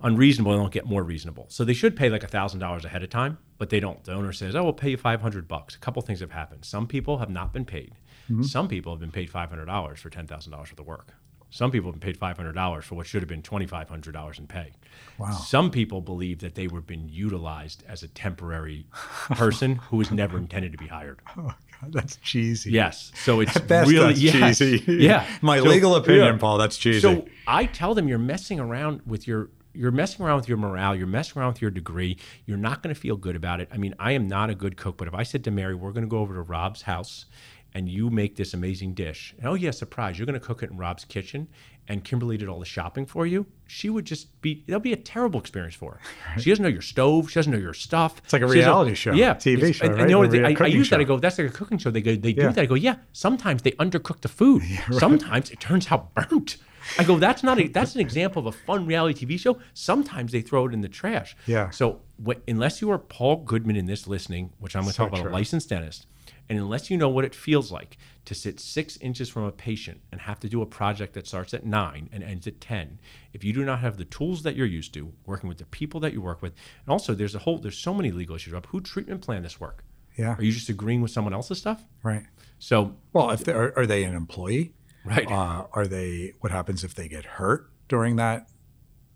unreasonable, 0.00 0.52
they 0.52 0.58
don't 0.58 0.72
get 0.72 0.86
more 0.86 1.02
reasonable. 1.02 1.46
So 1.48 1.64
they 1.64 1.74
should 1.74 1.96
pay 1.96 2.08
like 2.10 2.28
thousand 2.30 2.60
dollars 2.60 2.84
ahead 2.84 3.02
of 3.02 3.10
time, 3.10 3.38
but 3.58 3.70
they 3.70 3.80
don't. 3.80 4.02
The 4.04 4.12
owner 4.12 4.32
says, 4.32 4.54
"Oh, 4.54 4.62
we'll 4.62 4.72
pay 4.72 4.90
you 4.90 4.96
five 4.96 5.20
hundred 5.20 5.48
bucks." 5.48 5.74
A 5.74 5.78
couple 5.78 6.00
things 6.02 6.20
have 6.20 6.30
happened. 6.30 6.64
Some 6.64 6.86
people 6.86 7.18
have 7.18 7.30
not 7.30 7.52
been 7.52 7.64
paid. 7.64 7.94
Mm-hmm. 8.30 8.42
Some 8.42 8.68
people 8.68 8.92
have 8.92 9.00
been 9.00 9.10
paid 9.10 9.30
five 9.30 9.48
hundred 9.50 9.66
dollars 9.66 10.00
for 10.00 10.10
ten 10.10 10.26
thousand 10.26 10.52
dollars 10.52 10.70
worth 10.70 10.80
of 10.80 10.86
work. 10.86 11.14
Some 11.54 11.70
people 11.70 11.92
have 11.92 12.00
been 12.00 12.04
paid 12.04 12.16
five 12.16 12.36
hundred 12.36 12.54
dollars 12.54 12.84
for 12.84 12.96
what 12.96 13.06
should 13.06 13.22
have 13.22 13.28
been 13.28 13.40
twenty 13.40 13.66
five 13.66 13.88
hundred 13.88 14.10
dollars 14.10 14.40
in 14.40 14.48
pay. 14.48 14.72
Wow. 15.18 15.30
Some 15.30 15.70
people 15.70 16.00
believe 16.00 16.40
that 16.40 16.56
they 16.56 16.66
were 16.66 16.80
being 16.80 17.08
utilized 17.08 17.84
as 17.86 18.02
a 18.02 18.08
temporary 18.08 18.86
person 19.30 19.76
who 19.76 19.98
was 19.98 20.10
never 20.10 20.36
intended 20.36 20.72
to 20.72 20.78
be 20.78 20.88
hired. 20.88 21.20
Oh 21.36 21.54
God, 21.80 21.92
that's 21.92 22.16
cheesy. 22.16 22.72
Yes. 22.72 23.12
So 23.14 23.38
it's 23.38 23.56
best, 23.60 23.88
really 23.88 24.14
yes. 24.14 24.58
cheesy. 24.58 24.82
Yeah. 25.04 25.24
My 25.42 25.58
So- 25.58 25.66
legal 25.66 25.94
opinion, 25.94 26.24
yeah. 26.34 26.36
Paul, 26.38 26.58
that's 26.58 26.76
cheesy. 26.76 26.98
So 26.98 27.24
I 27.46 27.66
tell 27.66 27.94
them 27.94 28.08
you're 28.08 28.18
messing 28.18 28.58
around 28.58 29.02
with 29.06 29.28
your 29.28 29.50
you're 29.76 29.92
messing 29.92 30.24
around 30.26 30.36
with 30.38 30.48
your 30.48 30.58
morale, 30.58 30.96
you're 30.96 31.06
messing 31.06 31.40
around 31.40 31.52
with 31.52 31.62
your 31.62 31.70
degree. 31.70 32.16
You're 32.46 32.56
not 32.56 32.82
going 32.82 32.92
to 32.92 33.00
feel 33.00 33.16
good 33.16 33.36
about 33.36 33.60
it. 33.60 33.68
I 33.72 33.76
mean, 33.76 33.94
I 34.00 34.10
am 34.12 34.26
not 34.26 34.50
a 34.50 34.56
good 34.56 34.76
cook, 34.76 34.96
but 34.96 35.06
if 35.06 35.14
I 35.14 35.22
said 35.22 35.44
to 35.44 35.52
Mary, 35.52 35.74
we're 35.76 35.92
going 35.92 36.04
to 36.04 36.08
go 36.08 36.18
over 36.18 36.34
to 36.34 36.42
Rob's 36.42 36.82
house 36.82 37.26
and 37.74 37.88
you 37.88 38.08
make 38.10 38.36
this 38.36 38.54
amazing 38.54 38.94
dish. 38.94 39.34
And 39.38 39.48
oh 39.48 39.54
yeah, 39.54 39.70
surprise, 39.72 40.18
you're 40.18 40.26
going 40.26 40.38
to 40.38 40.46
cook 40.46 40.62
it 40.62 40.70
in 40.70 40.76
Rob's 40.76 41.04
kitchen 41.04 41.48
and 41.86 42.02
Kimberly 42.02 42.38
did 42.38 42.48
all 42.48 42.58
the 42.60 42.64
shopping 42.64 43.04
for 43.04 43.26
you. 43.26 43.44
She 43.66 43.90
would 43.90 44.04
just 44.06 44.40
be 44.40 44.64
that'll 44.66 44.80
be 44.80 44.92
a 44.92 44.96
terrible 44.96 45.38
experience 45.40 45.74
for 45.74 45.92
her. 46.34 46.40
She 46.40 46.50
doesn't 46.50 46.62
know 46.62 46.68
your 46.68 46.80
stove, 46.82 47.30
she 47.30 47.34
doesn't 47.38 47.52
know 47.52 47.58
your 47.58 47.74
stuff. 47.74 48.20
It's 48.24 48.32
like 48.32 48.42
a 48.42 48.48
She 48.48 48.58
reality 48.60 48.94
show, 48.94 49.12
Yeah. 49.12 49.34
TV 49.34 49.74
show, 49.74 49.84
and- 49.84 49.92
and 49.94 50.02
right? 50.02 50.08
you 50.32 50.40
know 50.40 50.48
I, 50.48 50.54
I 50.64 50.66
use 50.68 50.88
that 50.90 51.00
I 51.00 51.04
go, 51.04 51.18
that's 51.18 51.38
like 51.38 51.48
a 51.48 51.52
cooking 51.52 51.78
show. 51.78 51.90
They 51.90 52.00
go, 52.00 52.14
they 52.16 52.30
Yeah. 52.30 52.48
do 52.48 52.52
that. 52.52 52.58
I 52.62 52.66
go, 52.66 52.74
yeah. 52.74 52.96
Sometimes 53.12 53.62
they 53.62 53.72
undercook 53.72 54.20
the 54.20 54.28
food. 54.28 54.62
Yeah. 54.68 54.98
Sometimes 54.98 55.50
it 55.50 55.60
turns 55.60 55.90
out 55.92 56.14
burnt. 56.14 56.56
I 56.98 57.04
go, 57.04 57.18
that's 57.18 57.42
not 57.42 57.58
a, 57.58 57.66
that's 57.68 57.94
an 57.94 58.00
example 58.02 58.46
of 58.46 58.54
a 58.54 58.56
fun 58.58 58.86
reality 58.86 59.26
TV 59.26 59.38
show. 59.40 59.58
Sometimes 59.72 60.32
they 60.32 60.42
throw 60.42 60.66
it 60.66 60.74
in 60.74 60.80
the 60.82 60.88
trash. 60.88 61.34
Yeah. 61.46 61.70
So 61.70 62.00
what, 62.18 62.42
unless 62.46 62.80
you 62.82 62.90
are 62.90 62.98
Paul 62.98 63.36
Goodman 63.36 63.76
in 63.76 63.86
this 63.86 64.06
listening, 64.06 64.52
which 64.58 64.76
I'm 64.76 64.82
going 64.82 64.90
to 64.92 64.94
So 64.96 65.04
talk 65.04 65.12
about 65.12 65.22
true. 65.22 65.30
a 65.30 65.32
licensed 65.32 65.70
dentist, 65.70 66.06
And 66.48 66.58
unless 66.58 66.90
you 66.90 66.96
know 66.96 67.08
what 67.08 67.24
it 67.24 67.34
feels 67.34 67.72
like 67.72 67.96
to 68.26 68.34
sit 68.34 68.60
six 68.60 68.96
inches 68.98 69.28
from 69.28 69.44
a 69.44 69.52
patient 69.52 70.00
and 70.12 70.20
have 70.20 70.40
to 70.40 70.48
do 70.48 70.60
a 70.60 70.66
project 70.66 71.14
that 71.14 71.26
starts 71.26 71.54
at 71.54 71.64
nine 71.64 72.10
and 72.12 72.22
ends 72.22 72.46
at 72.46 72.60
10, 72.60 72.98
if 73.32 73.42
you 73.42 73.52
do 73.52 73.64
not 73.64 73.80
have 73.80 73.96
the 73.96 74.04
tools 74.04 74.42
that 74.42 74.54
you're 74.54 74.66
used 74.66 74.92
to, 74.94 75.12
working 75.24 75.48
with 75.48 75.58
the 75.58 75.64
people 75.66 76.00
that 76.00 76.12
you 76.12 76.20
work 76.20 76.42
with, 76.42 76.52
and 76.84 76.92
also 76.92 77.14
there's 77.14 77.34
a 77.34 77.38
whole, 77.40 77.58
there's 77.58 77.78
so 77.78 77.94
many 77.94 78.10
legal 78.10 78.36
issues 78.36 78.52
up. 78.52 78.66
Who 78.66 78.80
treatment 78.80 79.22
plan 79.22 79.42
this 79.42 79.58
work? 79.58 79.84
Yeah. 80.18 80.36
Are 80.36 80.42
you 80.42 80.52
just 80.52 80.68
agreeing 80.68 81.00
with 81.00 81.10
someone 81.10 81.32
else's 81.34 81.58
stuff? 81.58 81.82
Right. 82.02 82.24
So, 82.58 82.94
Well, 83.12 83.30
if 83.30 83.44
they 83.44 83.52
are, 83.52 83.72
are 83.76 83.86
they 83.86 84.04
an 84.04 84.14
employee? 84.14 84.74
right. 85.04 85.30
Uh, 85.30 85.66
are 85.72 85.86
they? 85.86 86.32
What 86.40 86.52
happens 86.52 86.84
if 86.84 86.94
they 86.94 87.08
get 87.08 87.24
hurt 87.24 87.68
during 87.88 88.16
that 88.16 88.48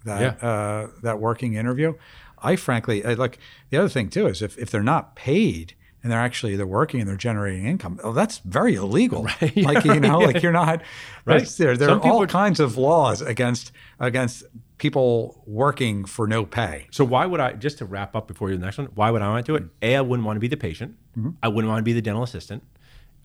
that 0.05 0.43
uh, 0.43 0.89
that 1.03 1.19
working 1.21 1.55
interview? 1.55 1.95
I 2.41 2.57
frankly 2.57 3.05
I, 3.05 3.15
like 3.15 3.39
the 3.71 3.79
other 3.79 3.89
thing 3.89 4.11
too 4.11 4.27
is 4.27 4.43
if, 4.43 4.59
if 4.59 4.71
they're 4.71 4.83
not 4.83 5.17
paid 5.17 5.75
and 6.03 6.13
they're 6.13 6.21
actually 6.21 6.57
they're 6.57 6.67
working 6.67 7.01
and 7.01 7.09
they're 7.09 7.17
generating 7.17 7.67
income, 7.67 7.99
oh, 8.05 8.13
that's 8.13 8.39
very 8.39 8.75
illegal. 8.75 9.27
Right. 9.43 9.57
Like 9.57 9.85
you 9.85 10.01
know, 10.01 10.19
like 10.19 10.43
you're 10.43 10.53
not 10.53 10.83
Right. 11.25 11.47
There, 11.47 11.77
there 11.77 11.89
Some 11.89 12.01
are 12.01 12.09
all 12.11 12.23
are- 12.23 12.27
kinds 12.27 12.61
of 12.61 12.77
laws 12.77 13.21
against 13.23 13.73
against 14.01 14.45
people 14.79 15.43
working 15.47 16.05
for 16.05 16.27
no 16.29 16.45
pay. 16.47 16.87
So 16.93 17.05
why 17.05 17.27
would 17.27 17.41
I 17.41 17.53
just 17.55 17.79
to 17.79 17.85
wrap 17.85 18.15
up 18.15 18.29
before 18.29 18.51
you 18.51 18.57
the 18.57 18.65
next 18.65 18.79
one? 18.79 18.87
Why 18.95 19.11
would 19.11 19.23
I 19.23 19.29
want 19.29 19.45
to 19.45 19.53
do 19.53 19.57
it? 19.57 19.65
A, 19.83 19.97
I 19.97 20.01
wouldn't 20.01 20.25
want 20.25 20.37
to 20.37 20.41
be 20.41 20.49
the 20.49 20.57
patient. 20.57 20.97
Mm-hmm. 21.19 21.31
I 21.43 21.49
wouldn't 21.49 21.69
want 21.69 21.81
to 21.81 21.85
be 21.85 21.93
the 21.93 22.01
dental 22.03 22.23
assistant. 22.23 22.63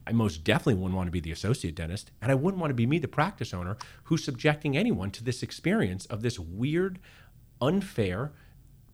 I 0.05 0.11
most 0.11 0.43
definitely 0.43 0.73
wouldn't 0.75 0.95
want 0.95 1.07
to 1.07 1.11
be 1.11 1.21
the 1.21 1.31
associate 1.31 1.75
dentist, 1.75 2.11
and 2.21 2.29
I 2.29 2.35
wouldn't 2.35 2.59
want 2.59 2.71
to 2.71 2.75
be 2.75 2.85
me, 2.85 2.97
the 2.99 3.07
practice 3.07 3.53
owner, 3.53 3.77
who's 4.05 4.21
subjecting 4.23 4.75
anyone 4.75 5.11
to 5.11 5.23
this 5.23 5.41
experience 5.41 6.05
of 6.07 6.21
this 6.23 6.37
weird, 6.37 6.99
unfair, 7.61 8.33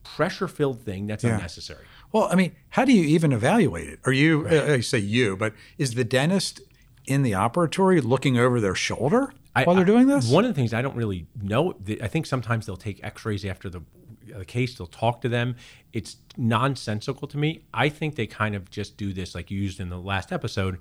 pressure-filled 0.03 0.81
thing 0.83 1.07
that's 1.07 1.23
unnecessary. 1.23 1.85
Well, 2.11 2.27
I 2.31 2.35
mean, 2.35 2.55
how 2.69 2.85
do 2.85 2.93
you 2.93 3.03
even 3.03 3.31
evaluate 3.31 3.87
it? 3.89 3.99
Are 4.05 4.11
you, 4.11 4.47
uh, 4.47 4.73
I 4.73 4.79
say 4.81 4.97
you, 4.99 5.37
but 5.37 5.53
is 5.77 5.93
the 5.93 6.03
dentist 6.03 6.61
in 7.05 7.21
the 7.21 7.31
operatory 7.33 8.03
looking 8.03 8.37
over 8.37 8.59
their 8.59 8.75
shoulder 8.75 9.33
I- 9.55 9.63
while 9.63 9.75
they're 9.75 9.85
doing 9.85 10.07
this? 10.07 10.29
One 10.29 10.43
of 10.45 10.49
the 10.49 10.55
things 10.55 10.73
I 10.73 10.81
don't 10.81 10.95
really 10.95 11.27
know, 11.41 11.75
I 12.01 12.07
think 12.07 12.25
sometimes 12.25 12.65
they'll 12.65 12.77
take 12.77 13.03
X-rays 13.03 13.45
after 13.45 13.69
the, 13.69 13.81
the 14.27 14.45
case. 14.45 14.75
They'll 14.77 14.87
talk 14.87 15.21
to 15.21 15.29
them. 15.29 15.55
It's 15.93 16.17
nonsensical 16.35 17.27
to 17.27 17.37
me. 17.37 17.65
I 17.73 17.89
think 17.89 18.15
they 18.15 18.27
kind 18.27 18.55
of 18.55 18.69
just 18.71 18.97
do 18.97 19.13
this, 19.13 19.35
like 19.35 19.51
you 19.51 19.59
used 19.59 19.79
in 19.79 19.89
the 19.89 19.99
last 19.99 20.31
episode, 20.31 20.79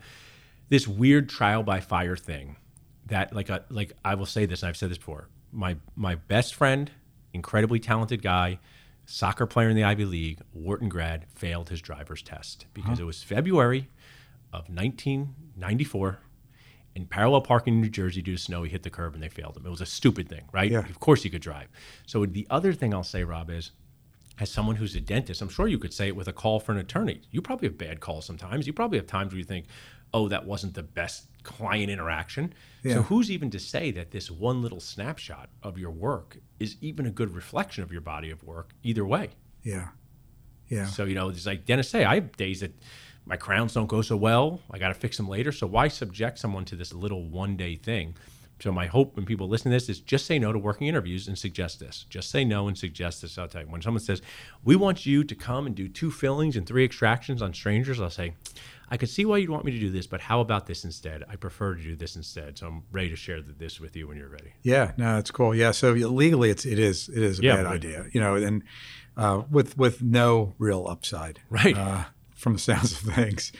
this 0.70 0.88
weird 0.88 1.28
trial 1.28 1.62
by 1.62 1.80
fire 1.80 2.16
thing. 2.16 2.56
That 3.06 3.34
like 3.34 3.48
a 3.48 3.64
like 3.70 3.94
I 4.04 4.16
will 4.16 4.26
say 4.26 4.44
this, 4.44 4.62
and 4.62 4.68
I've 4.68 4.76
said 4.76 4.90
this 4.90 4.98
before. 4.98 5.28
My 5.50 5.76
my 5.96 6.16
best 6.16 6.54
friend, 6.54 6.90
incredibly 7.32 7.80
talented 7.80 8.20
guy, 8.20 8.58
soccer 9.08 9.46
player 9.46 9.70
in 9.70 9.76
the 9.76 9.84
Ivy 9.84 10.04
League, 10.04 10.40
Wharton 10.52 10.88
grad, 10.88 11.24
failed 11.34 11.70
his 11.70 11.80
driver's 11.80 12.22
test 12.22 12.64
uh-huh. 12.64 12.70
because 12.74 13.00
it 13.00 13.04
was 13.04 13.22
February 13.22 13.88
of 14.52 14.68
1994 14.68 16.18
in 16.94 17.06
parallel 17.06 17.40
parking 17.40 17.74
in 17.74 17.80
New 17.80 17.88
Jersey 17.88 18.20
due 18.20 18.36
to 18.36 18.38
snow. 18.38 18.62
He 18.62 18.70
hit 18.70 18.82
the 18.82 18.90
curb 18.90 19.14
and 19.14 19.22
they 19.22 19.28
failed 19.28 19.56
him. 19.56 19.64
It 19.64 19.70
was 19.70 19.80
a 19.80 19.86
stupid 19.86 20.28
thing, 20.28 20.44
right? 20.52 20.70
Yeah. 20.70 20.80
Of 20.80 21.00
course 21.00 21.22
he 21.22 21.30
could 21.30 21.40
drive. 21.40 21.68
So 22.06 22.26
the 22.26 22.46
other 22.50 22.72
thing 22.72 22.92
I'll 22.92 23.02
say, 23.02 23.24
Rob, 23.24 23.50
is 23.50 23.72
as 24.38 24.50
someone 24.50 24.76
who's 24.76 24.94
a 24.94 25.00
dentist, 25.00 25.40
I'm 25.40 25.48
sure 25.48 25.66
you 25.66 25.78
could 25.78 25.94
say 25.94 26.08
it 26.08 26.16
with 26.16 26.28
a 26.28 26.32
call 26.32 26.60
for 26.60 26.72
an 26.72 26.78
attorney. 26.78 27.22
You 27.30 27.40
probably 27.40 27.68
have 27.68 27.78
bad 27.78 28.00
calls 28.00 28.26
sometimes. 28.26 28.66
You 28.66 28.72
probably 28.72 28.98
have 28.98 29.06
times 29.06 29.32
where 29.32 29.38
you 29.38 29.44
think, 29.44 29.66
oh, 30.12 30.28
that 30.28 30.46
wasn't 30.46 30.74
the 30.74 30.82
best 30.82 31.26
client 31.42 31.90
interaction. 31.90 32.52
Yeah. 32.82 32.94
So 32.94 33.02
who's 33.02 33.30
even 33.30 33.50
to 33.50 33.58
say 33.58 33.90
that 33.92 34.10
this 34.10 34.30
one 34.30 34.62
little 34.62 34.80
snapshot 34.80 35.48
of 35.62 35.78
your 35.78 35.90
work 35.90 36.38
is 36.58 36.76
even 36.80 37.06
a 37.06 37.10
good 37.10 37.34
reflection 37.34 37.82
of 37.82 37.92
your 37.92 38.00
body 38.00 38.30
of 38.30 38.42
work 38.42 38.72
either 38.82 39.04
way? 39.04 39.30
yeah. 39.62 39.88
Yeah. 40.68 40.86
So, 40.86 41.04
you 41.04 41.14
know, 41.14 41.30
it's 41.30 41.46
like 41.46 41.64
Dennis 41.64 41.88
say, 41.88 42.04
I 42.04 42.16
have 42.16 42.36
days 42.36 42.60
that 42.60 42.74
my 43.24 43.36
crowns 43.36 43.74
don't 43.74 43.86
go 43.86 44.02
so 44.02 44.16
well. 44.16 44.60
I 44.70 44.78
got 44.78 44.88
to 44.88 44.94
fix 44.94 45.16
them 45.16 45.28
later. 45.28 45.50
So 45.52 45.66
why 45.66 45.88
subject 45.88 46.38
someone 46.38 46.64
to 46.66 46.76
this 46.76 46.92
little 46.92 47.24
one 47.24 47.56
day 47.56 47.76
thing? 47.76 48.16
So 48.60 48.72
my 48.72 48.86
hope 48.86 49.14
when 49.14 49.24
people 49.24 49.48
listen 49.48 49.70
to 49.70 49.76
this 49.76 49.88
is 49.88 50.00
just 50.00 50.26
say 50.26 50.38
no 50.38 50.52
to 50.52 50.58
working 50.58 50.88
interviews 50.88 51.28
and 51.28 51.38
suggest 51.38 51.78
this. 51.78 52.06
Just 52.08 52.30
say 52.30 52.44
no 52.44 52.66
and 52.66 52.76
suggest 52.76 53.22
this. 53.22 53.38
I'll 53.38 53.48
tell 53.48 53.62
you, 53.62 53.68
when 53.68 53.82
someone 53.82 54.02
says, 54.02 54.20
we 54.64 54.74
want 54.74 55.06
you 55.06 55.22
to 55.22 55.34
come 55.34 55.66
and 55.66 55.74
do 55.74 55.88
two 55.88 56.10
fillings 56.10 56.56
and 56.56 56.66
three 56.66 56.84
extractions 56.84 57.40
on 57.40 57.54
strangers, 57.54 58.00
I'll 58.00 58.10
say, 58.10 58.34
I 58.90 58.96
could 58.96 59.08
see 59.08 59.24
why 59.24 59.36
you'd 59.38 59.50
want 59.50 59.64
me 59.64 59.72
to 59.72 59.78
do 59.78 59.90
this, 59.90 60.06
but 60.06 60.20
how 60.20 60.40
about 60.40 60.66
this 60.66 60.84
instead? 60.84 61.22
I 61.28 61.36
prefer 61.36 61.74
to 61.74 61.82
do 61.82 61.94
this 61.96 62.16
instead. 62.16 62.58
So 62.58 62.66
I'm 62.68 62.82
ready 62.90 63.10
to 63.10 63.16
share 63.16 63.42
this 63.42 63.78
with 63.80 63.96
you 63.96 64.08
when 64.08 64.16
you're 64.16 64.28
ready. 64.28 64.52
Yeah, 64.62 64.92
no, 64.96 65.16
that's 65.16 65.30
cool. 65.30 65.54
Yeah, 65.54 65.72
so 65.72 65.92
legally, 65.92 66.50
it's 66.50 66.64
it 66.64 66.78
is 66.78 67.08
it 67.08 67.22
is 67.22 67.38
a 67.38 67.42
Yeah, 67.42 67.56
bad 67.56 67.64
right. 67.66 67.74
idea, 67.74 68.06
you 68.12 68.20
know, 68.20 68.34
and 68.36 68.62
uh, 69.16 69.42
with 69.50 69.76
with 69.76 70.02
no 70.02 70.54
real 70.58 70.86
upside, 70.88 71.40
Right. 71.50 71.76
Uh, 71.76 72.04
from 72.34 72.52
the 72.52 72.58
sounds 72.60 72.92
of 72.92 72.98
things. 73.14 73.52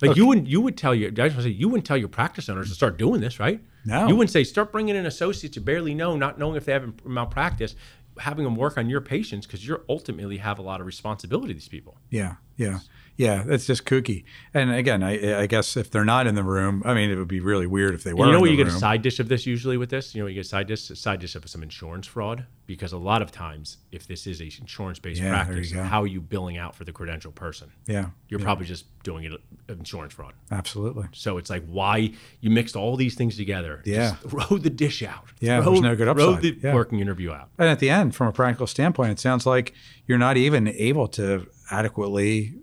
Like 0.00 0.16
you 0.16 0.26
wouldn't, 0.26 0.48
you 0.48 0.60
would 0.62 0.76
tell 0.76 0.94
your, 0.94 1.10
I 1.10 1.12
just 1.12 1.36
want 1.36 1.36
to 1.36 1.42
say, 1.42 1.48
you 1.50 1.68
wouldn't 1.68 1.86
tell 1.86 1.98
your 1.98 2.08
practice 2.08 2.48
owners 2.48 2.70
to 2.70 2.74
start 2.74 2.96
doing 2.96 3.20
this, 3.20 3.38
right? 3.38 3.60
No. 3.84 4.08
You 4.08 4.16
wouldn't 4.16 4.30
say 4.30 4.42
start 4.42 4.72
bringing 4.72 4.96
in 4.96 5.06
associates 5.06 5.54
you 5.54 5.62
barely 5.62 5.94
know, 5.94 6.16
not 6.16 6.38
knowing 6.40 6.56
if 6.56 6.64
they 6.64 6.72
have 6.72 7.04
malpractice, 7.04 7.76
having 8.18 8.42
them 8.44 8.56
work 8.56 8.78
on 8.78 8.88
your 8.88 9.00
patients 9.00 9.46
because 9.46 9.64
you're 9.66 9.82
ultimately 9.88 10.38
have 10.38 10.58
a 10.58 10.62
lot 10.62 10.80
of 10.80 10.86
responsibility 10.86 11.48
to 11.48 11.54
these 11.54 11.68
people. 11.68 11.98
Yeah, 12.10 12.34
yeah, 12.56 12.80
yeah. 13.22 13.42
That's 13.46 13.66
just 13.66 13.84
kooky. 13.84 14.24
And 14.54 14.70
again, 14.72 15.02
I, 15.02 15.42
I 15.42 15.46
guess 15.46 15.76
if 15.76 15.90
they're 15.90 16.04
not 16.04 16.26
in 16.26 16.34
the 16.34 16.42
room, 16.42 16.82
I 16.84 16.92
mean, 16.94 17.10
it 17.10 17.16
would 17.16 17.28
be 17.28 17.40
really 17.40 17.66
weird 17.66 17.94
if 17.94 18.04
they 18.04 18.12
were. 18.12 18.24
And 18.24 18.28
you 18.28 18.32
know 18.32 18.36
in 18.38 18.42
where 18.42 18.50
the 18.50 18.56
you 18.56 18.64
get 18.64 18.72
a 18.74 18.78
side 18.78 19.02
dish 19.02 19.18
of 19.20 19.28
this 19.28 19.46
usually 19.46 19.76
with 19.76 19.90
this? 19.90 20.14
You 20.14 20.22
know, 20.22 20.26
you 20.26 20.34
get 20.34 20.46
a 20.46 20.48
side 20.48 20.66
dish, 20.66 20.90
a 20.90 20.96
side 20.96 21.20
dish 21.20 21.34
of 21.34 21.48
some 21.48 21.62
insurance 21.62 22.06
fraud 22.06 22.46
because 22.66 22.92
a 22.92 22.98
lot 22.98 23.22
of 23.22 23.30
times, 23.32 23.78
if 23.90 24.06
this 24.06 24.26
is 24.26 24.40
a 24.40 24.44
insurance 24.44 24.98
based 24.98 25.20
Yeah, 25.20 25.44
there 25.44 25.58
you 25.58 25.70
practice, 25.70 25.90
how 25.90 26.02
are 26.02 26.06
you 26.06 26.20
billing 26.20 26.56
out 26.58 26.74
for 26.74 26.84
the 26.84 26.92
credential 26.92 27.32
person? 27.32 27.70
Yeah, 27.86 28.10
You're 28.28 28.40
probably 28.40 28.66
just 28.66 28.84
doing 29.02 29.24
it 29.24 29.32
uh, 29.32 29.38
insurance 29.72 30.14
fraud. 30.14 30.32
absolutely. 30.50 31.06
So 31.12 31.38
it's 31.38 31.50
like 31.50 31.64
why 31.66 32.12
you 32.40 32.50
mixed 32.50 32.76
all 32.76 32.96
these 32.96 33.14
things 33.14 33.36
together. 33.36 33.82
Yeah. 33.84 34.10
Just 34.22 34.22
throw 34.48 34.58
the 34.58 34.70
dish 34.70 35.02
out. 35.02 35.24
Yeah, 35.40 35.60
throw, 35.62 35.72
there's 35.72 35.82
no 35.82 35.96
good 35.96 36.14
Throw 36.16 36.30
upside. 36.34 36.42
the 36.42 36.58
Yeah. 36.62 36.74
working 36.74 37.00
interview 37.00 37.32
out. 37.32 37.48
And 37.58 37.68
at 37.68 37.78
the 37.80 37.90
end, 37.90 38.14
from 38.14 38.28
a 38.28 38.32
practical 38.32 38.66
standpoint, 38.66 39.10
it 39.10 39.18
sounds 39.18 39.44
like 39.44 39.74
you're 40.06 40.18
not 40.18 40.36
even 40.36 40.68
able 40.68 41.08
to 41.08 41.46
adequately 41.70 42.54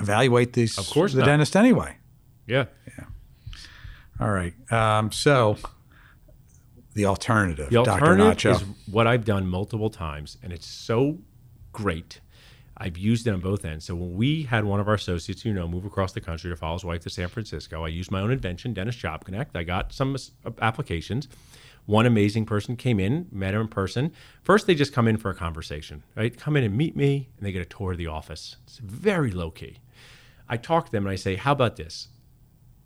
evaluate 0.00 0.52
these. 0.52 0.78
Of 0.78 0.88
course 0.90 1.12
the 1.12 1.20
not. 1.20 1.26
dentist 1.26 1.56
anyway. 1.56 1.96
Yeah. 2.46 2.66
Yeah. 2.98 3.04
All 4.20 4.30
right. 4.30 4.54
Um, 4.72 5.12
so 5.12 5.56
the 6.94 7.04
alternative, 7.06 7.68
The 7.70 7.76
Dr. 7.84 7.90
alternative 7.90 8.52
Nacho. 8.52 8.54
is 8.56 8.64
what 8.90 9.06
I've 9.06 9.24
done 9.24 9.46
multiple 9.46 9.90
times, 9.90 10.36
and 10.42 10.52
it's 10.52 10.66
so 10.66 11.18
great. 11.72 12.20
I've 12.76 12.96
used 12.96 13.26
it 13.26 13.30
on 13.34 13.40
both 13.40 13.64
ends. 13.64 13.84
So 13.86 13.94
when 13.94 14.14
we 14.14 14.44
had 14.44 14.64
one 14.64 14.78
of 14.80 14.88
our 14.88 14.94
associates, 14.94 15.44
you 15.44 15.52
know, 15.52 15.66
move 15.68 15.84
across 15.84 16.12
the 16.12 16.20
country 16.20 16.48
to 16.50 16.56
follow 16.56 16.74
his 16.74 16.84
wife 16.84 17.00
to 17.02 17.10
San 17.10 17.28
Francisco, 17.28 17.84
I 17.84 17.88
used 17.88 18.10
my 18.10 18.20
own 18.20 18.30
invention, 18.30 18.72
Dentist 18.72 18.98
Job 19.00 19.24
Connect. 19.24 19.56
I 19.56 19.64
got 19.64 19.92
some 19.92 20.16
applications. 20.60 21.28
One 21.86 22.04
amazing 22.06 22.44
person 22.46 22.76
came 22.76 23.00
in, 23.00 23.26
met 23.32 23.54
her 23.54 23.60
in 23.60 23.68
person. 23.68 24.12
First, 24.42 24.66
they 24.66 24.74
just 24.74 24.92
come 24.92 25.08
in 25.08 25.16
for 25.16 25.30
a 25.30 25.34
conversation, 25.34 26.02
right? 26.16 26.36
Come 26.36 26.56
in 26.56 26.62
and 26.64 26.76
meet 26.76 26.94
me, 26.94 27.28
and 27.36 27.46
they 27.46 27.50
get 27.50 27.62
a 27.62 27.64
tour 27.64 27.92
of 27.92 27.98
the 27.98 28.06
office. 28.06 28.56
It's 28.64 28.78
very 28.78 29.30
low 29.30 29.50
key. 29.50 29.78
I 30.48 30.56
talk 30.56 30.86
to 30.86 30.92
them 30.92 31.04
and 31.06 31.12
I 31.12 31.16
say, 31.16 31.36
"How 31.36 31.52
about 31.52 31.76
this? 31.76 32.08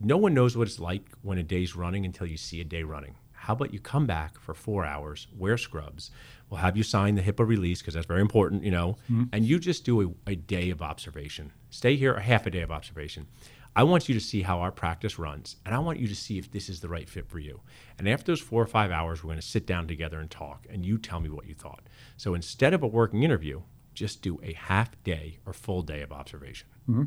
no 0.05 0.17
one 0.17 0.35
knows 0.35 0.57
what 0.57 0.67
it's 0.67 0.81
like 0.81 1.09
when 1.23 1.39
a 1.39 1.43
day's 1.43 1.77
running 1.77 2.05
until 2.05 2.27
you 2.27 2.37
see 2.37 2.61
a 2.61 2.65
day 2.65 2.83
running. 2.83 3.15
How 3.33 3.55
about 3.55 3.73
you 3.73 3.81
come 3.81 4.07
back 4.07 4.39
for 4.39 4.55
four 4.55 4.85
hours, 4.85 5.27
wear 5.37 5.57
scrubs, 5.59 6.11
we'll 6.49 6.61
have 6.61 6.77
you 6.77 6.83
sign 6.83 7.15
the 7.15 7.23
HIPAA 7.23 7.47
release 7.47 7.81
because 7.81 7.95
that's 7.95 8.07
very 8.07 8.21
important, 8.21 8.63
you 8.63 8.71
know, 8.71 8.99
mm-hmm. 9.11 9.25
and 9.33 9.45
you 9.45 9.59
just 9.59 9.85
do 9.85 10.03
a, 10.27 10.31
a 10.31 10.35
day 10.37 10.71
of 10.71 10.83
observation. 10.83 11.53
Stay 11.71 11.97
here 11.97 12.15
a 12.15 12.23
half 12.23 12.47
a 12.47 12.51
day 12.51 12.63
of 12.63 12.71
observation. 12.71 13.27
I 13.75 13.85
want 13.85 14.09
you 14.09 14.15
to 14.15 14.21
see 14.21 14.43
how 14.43 14.61
our 14.61 14.71
practice 14.71 15.19
runs, 15.19 15.57
and 15.65 15.75
I 15.75 15.79
want 15.79 15.99
you 15.99 16.07
to 16.07 16.15
see 16.15 16.39
if 16.39 16.51
this 16.51 16.69
is 16.69 16.81
the 16.81 16.89
right 16.89 17.09
fit 17.09 17.27
for 17.27 17.39
you. 17.39 17.63
And 17.99 18.09
after 18.09 18.27
those 18.27 18.41
four 18.41 18.63
or 18.63 18.67
five 18.67 18.91
hours, 18.91 19.23
we're 19.25 19.29
going 19.29 19.41
to 19.41 19.47
sit 19.47 19.67
down 19.67 19.89
together 19.89 20.21
and 20.21 20.31
talk, 20.31 20.67
and 20.69 20.85
you 20.85 20.99
tell 20.99 21.21
me 21.21 21.31
what 21.31 21.47
you 21.47 21.55
thought. 21.55 21.83
So 22.17 22.35
instead 22.35 22.75
of 22.75 22.83
a 22.83 22.87
working 22.87 23.23
interview, 23.23 23.63
just 23.95 24.23
do 24.23 24.39
a 24.43 24.53
half 24.53 25.03
day 25.05 25.39
or 25.47 25.53
full 25.53 25.83
day 25.83 26.03
of 26.03 26.13
observation 26.13 26.69
mm-hmm. 26.89 27.05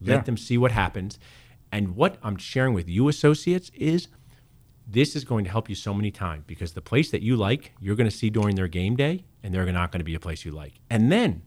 Let 0.00 0.14
Yeah. 0.14 0.20
them 0.22 0.36
see 0.36 0.58
what 0.58 0.72
happens. 0.72 1.18
And 1.72 1.96
what 1.96 2.18
I'm 2.22 2.36
sharing 2.36 2.74
with 2.74 2.88
you, 2.88 3.08
associates, 3.08 3.70
is 3.74 4.08
this 4.88 5.16
is 5.16 5.24
going 5.24 5.44
to 5.44 5.50
help 5.50 5.68
you 5.68 5.74
so 5.74 5.92
many 5.92 6.10
times 6.10 6.44
because 6.46 6.72
the 6.72 6.80
place 6.80 7.10
that 7.10 7.22
you 7.22 7.36
like, 7.36 7.72
you're 7.80 7.96
going 7.96 8.08
to 8.08 8.16
see 8.16 8.30
during 8.30 8.54
their 8.54 8.68
game 8.68 8.94
day, 8.96 9.24
and 9.42 9.52
they're 9.52 9.70
not 9.72 9.90
going 9.90 10.00
to 10.00 10.04
be 10.04 10.14
a 10.14 10.20
place 10.20 10.44
you 10.44 10.52
like. 10.52 10.74
And 10.88 11.10
then 11.10 11.42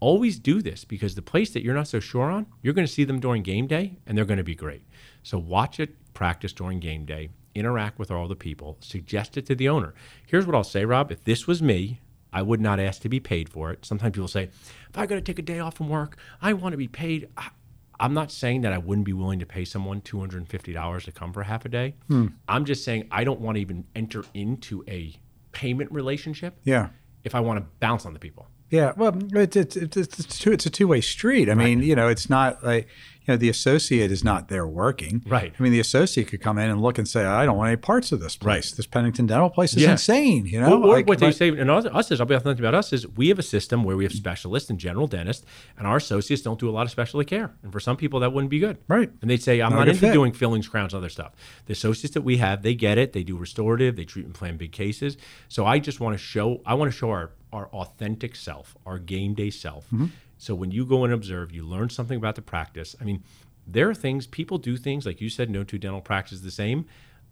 always 0.00 0.38
do 0.38 0.60
this 0.60 0.84
because 0.84 1.14
the 1.14 1.22
place 1.22 1.50
that 1.50 1.62
you're 1.62 1.74
not 1.74 1.88
so 1.88 2.00
sure 2.00 2.30
on, 2.30 2.46
you're 2.62 2.74
going 2.74 2.86
to 2.86 2.92
see 2.92 3.04
them 3.04 3.20
during 3.20 3.42
game 3.42 3.66
day, 3.66 3.96
and 4.06 4.18
they're 4.18 4.24
going 4.24 4.38
to 4.38 4.44
be 4.44 4.54
great. 4.56 4.82
So 5.22 5.38
watch 5.38 5.78
it, 5.78 5.94
practice 6.14 6.52
during 6.52 6.80
game 6.80 7.04
day, 7.04 7.30
interact 7.54 7.98
with 7.98 8.10
all 8.10 8.26
the 8.28 8.36
people, 8.36 8.76
suggest 8.80 9.36
it 9.36 9.46
to 9.46 9.54
the 9.54 9.68
owner. 9.68 9.94
Here's 10.26 10.44
what 10.44 10.54
I'll 10.56 10.64
say, 10.64 10.84
Rob. 10.84 11.12
If 11.12 11.24
this 11.24 11.46
was 11.46 11.62
me, 11.62 12.00
I 12.32 12.42
would 12.42 12.60
not 12.60 12.80
ask 12.80 13.00
to 13.02 13.08
be 13.08 13.20
paid 13.20 13.48
for 13.48 13.70
it. 13.70 13.84
Sometimes 13.86 14.12
people 14.14 14.26
say, 14.28 14.44
if 14.90 14.98
I 14.98 15.06
got 15.06 15.14
to 15.14 15.20
take 15.20 15.38
a 15.38 15.42
day 15.42 15.60
off 15.60 15.76
from 15.76 15.88
work, 15.88 16.18
I 16.42 16.52
want 16.54 16.72
to 16.72 16.76
be 16.76 16.88
paid. 16.88 17.28
I- 17.36 17.50
I'm 17.98 18.14
not 18.14 18.32
saying 18.32 18.62
that 18.62 18.72
I 18.72 18.78
wouldn't 18.78 19.06
be 19.06 19.12
willing 19.12 19.38
to 19.38 19.46
pay 19.46 19.64
someone 19.64 20.00
$250 20.00 21.02
to 21.04 21.12
come 21.12 21.32
for 21.32 21.42
half 21.42 21.64
a 21.64 21.68
day. 21.68 21.94
Hmm. 22.08 22.28
I'm 22.48 22.64
just 22.64 22.84
saying 22.84 23.08
I 23.10 23.24
don't 23.24 23.40
want 23.40 23.56
to 23.56 23.60
even 23.60 23.84
enter 23.94 24.24
into 24.34 24.84
a 24.88 25.14
payment 25.52 25.92
relationship 25.92 26.56
yeah. 26.64 26.88
if 27.22 27.34
I 27.34 27.40
want 27.40 27.60
to 27.60 27.66
bounce 27.80 28.04
on 28.04 28.12
the 28.12 28.18
people. 28.18 28.48
Yeah, 28.70 28.92
well, 28.96 29.16
it's 29.34 29.54
it's 29.54 29.76
it's 29.76 29.96
it's, 29.96 30.38
two, 30.38 30.50
it's 30.50 30.66
a 30.66 30.70
two 30.70 30.88
way 30.88 31.00
street. 31.00 31.48
I 31.48 31.54
mean, 31.54 31.80
you 31.80 31.94
know, 31.94 32.08
it's 32.08 32.28
not 32.28 32.64
like 32.64 32.88
know, 33.32 33.36
the 33.36 33.48
associate 33.48 34.10
is 34.12 34.22
not 34.22 34.48
there 34.48 34.66
working. 34.66 35.22
Right. 35.26 35.52
I 35.58 35.62
mean, 35.62 35.72
the 35.72 35.80
associate 35.80 36.28
could 36.28 36.40
come 36.42 36.58
in 36.58 36.68
and 36.70 36.80
look 36.82 36.98
and 36.98 37.08
say, 37.08 37.24
I 37.24 37.44
don't 37.46 37.56
want 37.56 37.68
any 37.68 37.76
parts 37.76 38.12
of 38.12 38.20
this 38.20 38.36
place. 38.36 38.70
Right. 38.72 38.76
This 38.76 38.86
Pennington 38.86 39.26
Dental 39.26 39.48
place 39.50 39.74
is 39.74 39.82
Yeah. 39.82 39.92
insane. 39.92 40.46
You 40.46 40.60
know, 40.60 40.82
Or, 40.82 40.86
or 40.86 40.92
Like, 40.94 41.06
what 41.06 41.18
they 41.18 41.32
say, 41.32 41.48
and 41.48 41.70
us, 41.70 41.86
us 41.86 42.10
is, 42.10 42.20
I'll 42.20 42.26
be 42.26 42.34
authentic 42.34 42.58
about 42.60 42.74
us, 42.74 42.92
is 42.92 43.06
we 43.08 43.28
have 43.28 43.38
a 43.38 43.42
system 43.42 43.82
where 43.84 43.96
we 43.96 44.04
have 44.04 44.12
specialists 44.12 44.68
and 44.70 44.78
general 44.78 45.06
dentists, 45.06 45.44
and 45.78 45.86
our 45.86 45.96
associates 45.96 46.42
don't 46.42 46.60
do 46.60 46.68
a 46.68 46.72
lot 46.72 46.82
of 46.82 46.90
specialty 46.90 47.24
care. 47.24 47.52
And 47.62 47.72
for 47.72 47.80
some 47.80 47.96
people, 47.96 48.20
that 48.20 48.32
wouldn't 48.32 48.50
be 48.50 48.58
good. 48.58 48.78
Right. 48.88 49.10
And 49.22 49.30
they'd 49.30 49.42
say, 49.42 49.60
I'm 49.62 49.70
Not 49.70 49.78
not, 49.80 49.88
into 49.88 50.00
fit. 50.00 50.12
doing 50.12 50.32
fillings, 50.32 50.68
crowns, 50.68 50.92
other 50.94 51.08
stuff. 51.08 51.32
The 51.66 51.72
associates 51.72 52.14
that 52.14 52.22
we 52.22 52.36
have, 52.38 52.62
they 52.62 52.74
get 52.74 52.98
it. 52.98 53.12
They 53.12 53.22
do 53.22 53.36
restorative, 53.36 53.96
they 53.96 54.04
treat 54.04 54.26
and 54.26 54.34
plan 54.34 54.56
big 54.56 54.72
cases. 54.72 55.16
So 55.48 55.64
I 55.66 55.78
just 55.78 56.00
want 56.00 56.14
to 56.14 56.22
show, 56.22 56.60
I 56.66 56.74
want 56.74 56.90
to 56.92 56.96
show 56.96 57.10
our, 57.10 57.30
our 57.52 57.68
authentic 57.68 58.36
self, 58.36 58.76
our 58.84 58.98
game 58.98 59.34
day 59.34 59.50
self. 59.50 59.84
Mm-hmm. 59.86 60.06
So 60.38 60.54
when 60.54 60.70
you 60.70 60.84
go 60.84 61.04
and 61.04 61.12
observe, 61.12 61.52
you 61.52 61.64
learn 61.64 61.90
something 61.90 62.16
about 62.16 62.34
the 62.34 62.42
practice. 62.42 62.94
I 63.00 63.04
mean, 63.04 63.22
there 63.66 63.88
are 63.88 63.94
things, 63.94 64.26
people 64.26 64.58
do 64.58 64.76
things, 64.76 65.06
like 65.06 65.20
you 65.20 65.28
said, 65.30 65.48
no 65.50 65.64
two 65.64 65.78
dental 65.78 66.00
practices 66.00 66.42
the 66.42 66.50
same. 66.50 66.86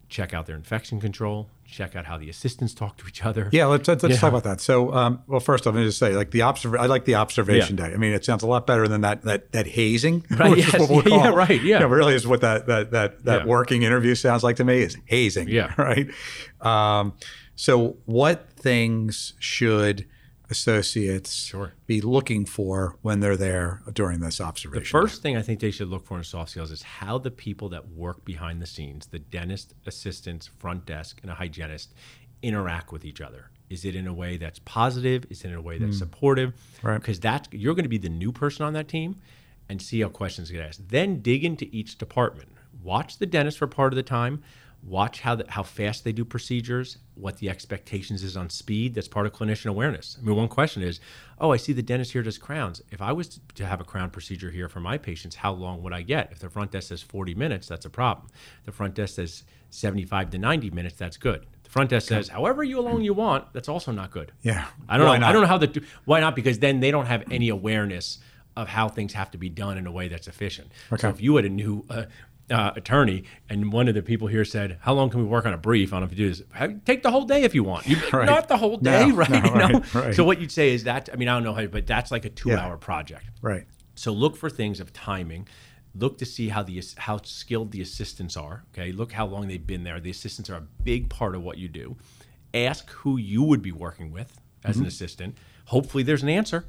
Check 0.08 0.34
out 0.34 0.44
their 0.46 0.56
infection 0.56 1.00
control. 1.00 1.48
Check 1.66 1.96
out 1.96 2.04
how 2.04 2.18
the 2.18 2.28
assistants 2.28 2.74
talk 2.74 2.98
to 2.98 3.06
each 3.08 3.24
other. 3.24 3.48
Yeah, 3.50 3.64
let's 3.66 3.88
let's, 3.88 4.02
let's 4.02 4.16
Yeah. 4.16 4.20
talk 4.20 4.28
about 4.28 4.44
that. 4.44 4.60
So, 4.60 4.92
um, 4.92 5.22
well, 5.26 5.40
first 5.40 5.66
off, 5.66 5.74
let 5.74 5.80
me 5.80 5.86
just 5.86 5.98
say, 5.98 6.14
like 6.14 6.32
the 6.32 6.40
observ- 6.42 6.74
I 6.78 6.84
like 6.84 7.06
the 7.06 7.14
observation 7.14 7.76
day. 7.76 7.84
I 7.94 7.96
mean, 7.96 8.12
it 8.12 8.22
sounds 8.22 8.42
a 8.42 8.46
lot 8.46 8.66
better 8.66 8.86
than 8.86 9.00
that 9.00 9.22
that 9.22 9.52
that 9.52 9.66
hazing, 9.66 10.26
Right, 10.30 10.58
yes. 10.58 10.88
we'll 10.90 11.08
Yeah, 11.08 11.28
right, 11.30 11.50
yeah. 11.62 11.76
You 11.76 11.80
know, 11.80 11.86
really 11.86 12.14
is 12.14 12.26
what 12.26 12.42
that 12.42 12.66
that 12.66 12.90
that 12.90 13.24
that 13.24 13.40
Yeah. 13.42 13.46
working 13.46 13.84
interview 13.84 14.14
sounds 14.14 14.42
like 14.42 14.56
to 14.56 14.64
me 14.64 14.80
is 14.82 14.98
hazing. 15.06 15.48
Yeah. 15.48 15.72
right. 15.78 16.08
Um, 16.60 17.14
so, 17.56 17.96
what 18.04 18.50
things 18.56 19.32
should 19.38 20.06
associates 20.52 21.32
Sure. 21.34 21.74
be 21.86 22.00
looking 22.00 22.46
for 22.46 22.96
when 23.02 23.18
they're 23.18 23.36
there 23.36 23.82
during 23.92 24.20
this 24.20 24.40
observation? 24.40 24.84
The 24.84 25.06
first 25.06 25.22
thing 25.22 25.36
I 25.36 25.42
think 25.42 25.58
they 25.58 25.72
should 25.72 25.88
look 25.88 26.06
for 26.06 26.16
in 26.18 26.24
soft 26.24 26.52
skills 26.52 26.70
is 26.70 26.82
how 26.82 27.18
the 27.18 27.32
people 27.32 27.68
that 27.70 27.88
work 27.88 28.24
behind 28.24 28.62
the 28.62 28.66
scenes, 28.66 29.06
the 29.06 29.18
dentist, 29.18 29.74
assistants, 29.84 30.46
front 30.46 30.86
desk, 30.86 31.18
and 31.22 31.30
a 31.30 31.34
hygienist, 31.34 31.92
interact 32.42 32.92
with 32.92 33.04
each 33.04 33.20
other. 33.20 33.50
Is 33.68 33.84
it 33.84 33.96
in 33.96 34.06
a 34.06 34.14
way 34.14 34.36
that's 34.36 34.60
positive? 34.60 35.24
Is 35.30 35.44
it 35.44 35.48
in 35.48 35.54
a 35.54 35.62
way 35.62 35.78
that's 35.78 35.96
hmm. 35.96 35.98
supportive? 35.98 36.52
Right. 36.82 36.98
Because 36.98 37.18
that's 37.18 37.48
you're 37.50 37.74
going 37.74 37.84
to 37.84 37.88
be 37.88 37.98
the 37.98 38.08
new 38.08 38.30
person 38.30 38.64
on 38.64 38.74
that 38.74 38.86
team, 38.86 39.16
and 39.68 39.80
see 39.80 40.00
how 40.00 40.08
questions 40.08 40.50
get 40.50 40.60
asked. 40.60 40.88
Then 40.88 41.20
dig 41.20 41.44
into 41.44 41.66
each 41.72 41.96
department. 41.96 42.50
Watch 42.82 43.18
the 43.18 43.26
dentist 43.26 43.58
for 43.58 43.66
part 43.66 43.92
of 43.92 43.96
the 43.96 44.02
time. 44.02 44.42
Watch 44.84 45.20
how 45.20 45.36
the, 45.36 45.44
how 45.48 45.62
fast 45.62 46.02
they 46.02 46.10
do 46.10 46.24
procedures, 46.24 46.98
what 47.14 47.36
the 47.36 47.48
expectations 47.48 48.24
is 48.24 48.36
on 48.36 48.50
speed. 48.50 48.94
That's 48.94 49.06
part 49.06 49.26
of 49.26 49.32
clinician 49.32 49.66
awareness. 49.66 50.16
I 50.20 50.26
mean, 50.26 50.34
one 50.34 50.48
question 50.48 50.82
is, 50.82 50.98
oh, 51.38 51.52
I 51.52 51.56
see 51.56 51.72
the 51.72 51.82
dentist 51.82 52.12
here 52.12 52.22
does 52.22 52.36
crowns. 52.36 52.82
If 52.90 53.00
I 53.00 53.12
was 53.12 53.38
to 53.54 53.64
have 53.64 53.80
a 53.80 53.84
crown 53.84 54.10
procedure 54.10 54.50
here 54.50 54.68
for 54.68 54.80
my 54.80 54.98
patients, 54.98 55.36
how 55.36 55.52
long 55.52 55.82
would 55.84 55.92
I 55.92 56.02
get? 56.02 56.32
If 56.32 56.40
the 56.40 56.50
front 56.50 56.72
desk 56.72 56.88
says 56.88 57.00
40 57.00 57.34
minutes, 57.36 57.68
that's 57.68 57.86
a 57.86 57.90
problem. 57.90 58.26
The 58.64 58.72
front 58.72 58.94
desk 58.94 59.14
says 59.14 59.44
75 59.70 60.30
to 60.30 60.38
90 60.38 60.70
minutes, 60.70 60.96
that's 60.96 61.16
good. 61.16 61.46
The 61.62 61.70
front 61.70 61.90
desk 61.90 62.08
says 62.08 62.28
however 62.28 62.64
you 62.64 62.80
long 62.80 63.02
you 63.02 63.14
want, 63.14 63.52
that's 63.52 63.68
also 63.68 63.92
not 63.92 64.10
good. 64.10 64.32
Yeah. 64.42 64.66
I 64.88 64.98
don't 64.98 65.06
Why 65.06 65.14
know. 65.14 65.20
not? 65.20 65.28
I 65.30 65.32
don't 65.32 65.42
know 65.42 65.48
how 65.48 65.58
the 65.58 65.82
why 66.06 66.18
not 66.18 66.34
because 66.34 66.58
then 66.58 66.80
they 66.80 66.90
don't 66.90 67.06
have 67.06 67.22
any 67.30 67.50
awareness 67.50 68.18
of 68.56 68.68
how 68.68 68.88
things 68.88 69.14
have 69.14 69.30
to 69.30 69.38
be 69.38 69.48
done 69.48 69.78
in 69.78 69.86
a 69.86 69.92
way 69.92 70.08
that's 70.08 70.28
efficient. 70.28 70.70
So 70.98 71.08
if 71.08 71.22
you 71.22 71.36
had 71.36 71.46
a 71.46 71.48
new 71.48 71.86
uh, 71.88 72.04
uh, 72.52 72.72
attorney 72.76 73.24
and 73.48 73.72
one 73.72 73.88
of 73.88 73.94
the 73.94 74.02
people 74.02 74.28
here 74.28 74.44
said, 74.44 74.78
"How 74.82 74.92
long 74.92 75.10
can 75.10 75.20
we 75.20 75.26
work 75.26 75.46
on 75.46 75.52
a 75.52 75.58
brief? 75.58 75.92
I 75.92 75.96
don't 75.96 76.02
know 76.02 76.12
if 76.12 76.18
you 76.18 76.28
do 76.28 76.34
this. 76.34 76.80
Take 76.84 77.02
the 77.02 77.10
whole 77.10 77.24
day 77.24 77.42
if 77.44 77.54
you 77.54 77.64
want. 77.64 77.86
You, 77.88 77.96
Right. 78.12 78.26
Not 78.26 78.48
the 78.48 78.56
whole 78.58 78.76
day, 78.76 79.06
no, 79.08 79.14
right? 79.16 79.28
You 79.30 79.40
know? 79.42 79.68
right, 79.80 79.94
right. 79.94 80.14
So 80.14 80.22
what 80.24 80.40
you'd 80.40 80.52
say 80.52 80.72
is 80.74 80.84
that 80.84 81.08
I 81.12 81.16
mean 81.16 81.28
I 81.28 81.34
don't 81.34 81.44
know 81.44 81.54
how, 81.54 81.66
but 81.66 81.86
that's 81.86 82.10
like 82.10 82.24
a 82.24 82.30
two-hour 82.30 82.76
project. 82.76 83.24
right. 83.40 83.64
So 83.94 84.12
look 84.12 84.36
for 84.36 84.48
things 84.48 84.80
of 84.80 84.92
timing. 84.92 85.46
Look 85.94 86.16
to 86.18 86.24
see 86.24 86.48
how 86.48 86.62
the 86.62 86.82
how 86.96 87.20
skilled 87.22 87.72
the 87.72 87.82
assistants 87.82 88.36
are. 88.36 88.64
Okay, 88.72 88.92
look 88.92 89.12
how 89.12 89.26
long 89.26 89.48
they've 89.48 89.66
been 89.66 89.84
there. 89.84 90.00
The 90.00 90.10
assistants 90.10 90.48
are 90.50 90.56
a 90.56 90.66
big 90.82 91.10
part 91.10 91.34
of 91.34 91.42
what 91.42 91.58
you 91.58 91.68
do. 91.68 91.96
Ask 92.54 92.90
who 92.90 93.16
you 93.18 93.42
would 93.42 93.62
be 93.62 93.72
working 93.72 94.10
with 94.10 94.38
as 94.64 94.76
Mm-hmm. 94.76 94.82
an 94.82 94.88
assistant. 94.88 95.38
Hopefully, 95.66 96.02
there's 96.02 96.22
an 96.22 96.28
answer. 96.28 96.64